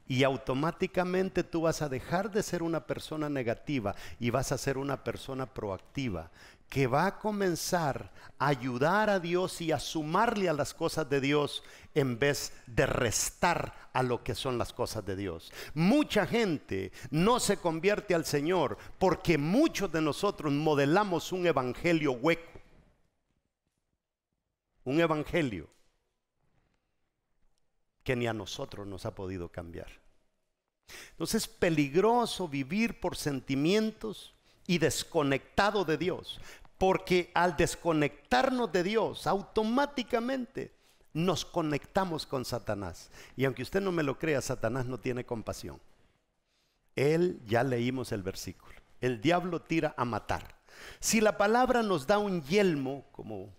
Y 0.08 0.22
automáticamente 0.22 1.42
tú 1.42 1.62
vas 1.62 1.82
a 1.82 1.88
dejar 1.88 2.30
de 2.30 2.42
ser 2.42 2.62
una 2.62 2.86
persona 2.86 3.28
negativa 3.28 3.94
y 4.20 4.30
vas 4.30 4.52
a 4.52 4.58
ser 4.58 4.78
una 4.78 5.02
persona 5.02 5.46
proactiva 5.46 6.30
que 6.68 6.86
va 6.86 7.06
a 7.06 7.18
comenzar 7.18 8.12
a 8.38 8.48
ayudar 8.48 9.08
a 9.08 9.20
Dios 9.20 9.60
y 9.60 9.72
a 9.72 9.78
sumarle 9.78 10.48
a 10.48 10.52
las 10.52 10.74
cosas 10.74 11.08
de 11.08 11.20
Dios 11.20 11.62
en 11.94 12.18
vez 12.18 12.52
de 12.66 12.86
restar 12.86 13.74
a 13.92 14.02
lo 14.02 14.22
que 14.22 14.34
son 14.34 14.58
las 14.58 14.72
cosas 14.72 15.04
de 15.06 15.16
Dios. 15.16 15.52
Mucha 15.74 16.26
gente 16.26 16.92
no 17.10 17.40
se 17.40 17.56
convierte 17.56 18.14
al 18.14 18.24
Señor 18.24 18.76
porque 18.98 19.38
muchos 19.38 19.90
de 19.92 20.02
nosotros 20.02 20.52
modelamos 20.52 21.32
un 21.32 21.46
evangelio 21.46 22.12
hueco. 22.12 22.55
Un 24.86 25.00
evangelio 25.00 25.68
que 28.04 28.16
ni 28.16 28.28
a 28.28 28.32
nosotros 28.32 28.86
nos 28.86 29.04
ha 29.04 29.14
podido 29.14 29.50
cambiar. 29.50 29.88
Entonces 31.10 31.42
es 31.42 31.48
peligroso 31.48 32.46
vivir 32.46 33.00
por 33.00 33.16
sentimientos 33.16 34.32
y 34.68 34.78
desconectado 34.78 35.84
de 35.84 35.98
Dios, 35.98 36.40
porque 36.78 37.32
al 37.34 37.56
desconectarnos 37.56 38.70
de 38.70 38.84
Dios, 38.84 39.26
automáticamente 39.26 40.72
nos 41.12 41.44
conectamos 41.44 42.24
con 42.24 42.44
Satanás. 42.44 43.10
Y 43.36 43.44
aunque 43.44 43.62
usted 43.62 43.80
no 43.80 43.90
me 43.90 44.04
lo 44.04 44.20
crea, 44.20 44.40
Satanás 44.40 44.86
no 44.86 45.00
tiene 45.00 45.26
compasión. 45.26 45.80
Él, 46.94 47.40
ya 47.44 47.64
leímos 47.64 48.12
el 48.12 48.22
versículo, 48.22 48.74
el 49.00 49.20
diablo 49.20 49.60
tira 49.62 49.94
a 49.96 50.04
matar. 50.04 50.54
Si 51.00 51.20
la 51.20 51.36
palabra 51.36 51.82
nos 51.82 52.06
da 52.06 52.18
un 52.18 52.42
yelmo, 52.44 53.04
como 53.10 53.52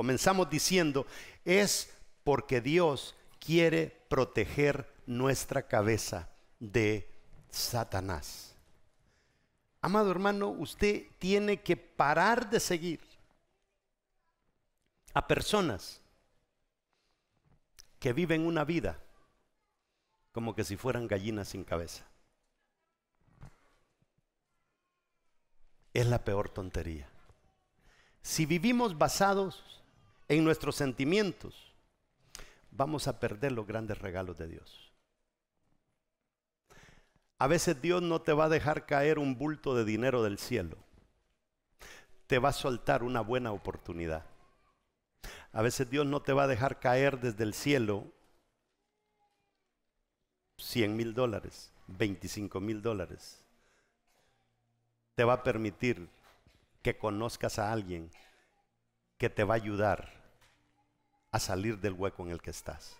comenzamos 0.00 0.48
diciendo, 0.48 1.06
es 1.44 1.92
porque 2.24 2.62
Dios 2.62 3.14
quiere 3.38 3.94
proteger 4.08 4.90
nuestra 5.04 5.68
cabeza 5.68 6.30
de 6.58 7.06
Satanás. 7.50 8.56
Amado 9.82 10.10
hermano, 10.10 10.48
usted 10.48 11.04
tiene 11.18 11.60
que 11.60 11.76
parar 11.76 12.48
de 12.48 12.60
seguir 12.60 13.00
a 15.12 15.26
personas 15.26 16.00
que 17.98 18.14
viven 18.14 18.46
una 18.46 18.64
vida 18.64 18.98
como 20.32 20.54
que 20.54 20.64
si 20.64 20.78
fueran 20.78 21.08
gallinas 21.08 21.48
sin 21.48 21.62
cabeza. 21.62 22.06
Es 25.92 26.06
la 26.06 26.24
peor 26.24 26.48
tontería. 26.48 27.06
Si 28.22 28.46
vivimos 28.46 28.96
basados 28.96 29.79
en 30.30 30.44
nuestros 30.44 30.76
sentimientos, 30.76 31.74
vamos 32.70 33.08
a 33.08 33.18
perder 33.18 33.50
los 33.50 33.66
grandes 33.66 33.98
regalos 33.98 34.38
de 34.38 34.46
Dios. 34.46 34.92
A 37.36 37.48
veces 37.48 37.82
Dios 37.82 38.00
no 38.00 38.22
te 38.22 38.32
va 38.32 38.44
a 38.44 38.48
dejar 38.48 38.86
caer 38.86 39.18
un 39.18 39.36
bulto 39.36 39.74
de 39.74 39.84
dinero 39.84 40.22
del 40.22 40.38
cielo. 40.38 40.76
Te 42.28 42.38
va 42.38 42.50
a 42.50 42.52
soltar 42.52 43.02
una 43.02 43.22
buena 43.22 43.50
oportunidad. 43.50 44.24
A 45.52 45.62
veces 45.62 45.90
Dios 45.90 46.06
no 46.06 46.22
te 46.22 46.32
va 46.32 46.44
a 46.44 46.48
dejar 46.48 46.78
caer 46.78 47.18
desde 47.18 47.42
el 47.42 47.52
cielo 47.52 48.06
100 50.58 50.94
mil 50.94 51.12
dólares, 51.12 51.72
25 51.88 52.60
mil 52.60 52.82
dólares. 52.82 53.44
Te 55.16 55.24
va 55.24 55.32
a 55.32 55.42
permitir 55.42 56.08
que 56.82 56.96
conozcas 56.96 57.58
a 57.58 57.72
alguien 57.72 58.12
que 59.18 59.28
te 59.28 59.42
va 59.42 59.54
a 59.54 59.56
ayudar 59.56 60.19
a 61.32 61.38
salir 61.38 61.78
del 61.78 61.94
hueco 61.94 62.24
en 62.24 62.30
el 62.30 62.40
que 62.40 62.50
estás. 62.50 62.96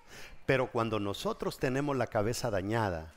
Pero 0.47 0.70
cuando 0.70 0.99
nosotros 1.01 1.59
tenemos 1.59 1.97
la 1.97 2.07
cabeza 2.07 2.51
dañada, 2.51 3.14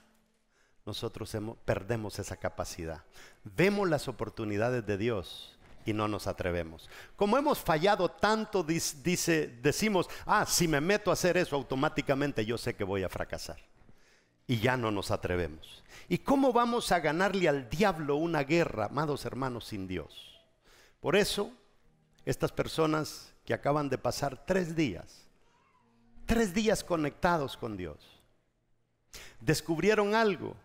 nosotros 0.85 1.35
perdemos 1.65 2.19
esa 2.19 2.37
capacidad. 2.37 3.03
Vemos 3.43 3.89
las 3.89 4.07
oportunidades 4.07 4.85
de 4.85 4.97
Dios 4.97 5.57
y 5.85 5.93
no 5.93 6.07
nos 6.07 6.27
atrevemos. 6.27 6.89
Como 7.15 7.37
hemos 7.37 7.59
fallado 7.59 8.09
tanto, 8.09 8.63
dice, 8.63 9.47
decimos, 9.61 10.09
ah, 10.25 10.45
si 10.45 10.67
me 10.67 10.81
meto 10.81 11.09
a 11.09 11.13
hacer 11.13 11.37
eso 11.37 11.55
automáticamente 11.55 12.45
yo 12.45 12.57
sé 12.57 12.75
que 12.75 12.83
voy 12.83 13.03
a 13.03 13.09
fracasar. 13.09 13.57
Y 14.45 14.59
ya 14.59 14.75
no 14.75 14.91
nos 14.91 15.09
atrevemos. 15.11 15.83
¿Y 16.09 16.17
cómo 16.17 16.51
vamos 16.51 16.91
a 16.91 16.99
ganarle 16.99 17.47
al 17.47 17.69
diablo 17.69 18.17
una 18.17 18.43
guerra, 18.43 18.85
amados 18.85 19.23
hermanos, 19.23 19.65
sin 19.65 19.87
Dios? 19.87 20.41
Por 20.99 21.15
eso, 21.15 21.51
estas 22.25 22.51
personas 22.51 23.32
que 23.45 23.53
acaban 23.53 23.89
de 23.89 23.97
pasar 23.97 24.45
tres 24.45 24.75
días, 24.75 25.25
tres 26.25 26.53
días 26.53 26.83
conectados 26.83 27.57
con 27.57 27.75
Dios. 27.75 27.97
Descubrieron 29.41 30.15
algo 30.15 30.55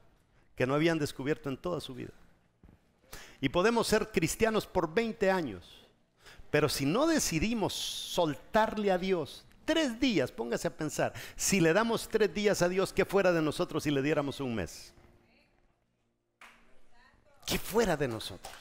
que 0.54 0.66
no 0.66 0.74
habían 0.74 0.98
descubierto 0.98 1.48
en 1.48 1.56
toda 1.56 1.80
su 1.80 1.94
vida. 1.94 2.12
Y 3.40 3.48
podemos 3.48 3.86
ser 3.86 4.10
cristianos 4.10 4.66
por 4.66 4.92
20 4.92 5.30
años, 5.30 5.86
pero 6.50 6.68
si 6.68 6.86
no 6.86 7.06
decidimos 7.06 7.72
soltarle 7.72 8.90
a 8.90 8.98
Dios 8.98 9.44
tres 9.64 10.00
días, 10.00 10.32
póngase 10.32 10.66
a 10.66 10.76
pensar, 10.76 11.12
si 11.36 11.60
le 11.60 11.72
damos 11.72 12.08
tres 12.08 12.32
días 12.32 12.62
a 12.62 12.68
Dios, 12.68 12.92
¿qué 12.92 13.04
fuera 13.04 13.32
de 13.32 13.42
nosotros 13.42 13.82
si 13.82 13.90
le 13.90 14.02
diéramos 14.02 14.40
un 14.40 14.54
mes? 14.54 14.92
¿Qué 17.46 17.58
fuera 17.58 17.96
de 17.96 18.08
nosotros? 18.08 18.52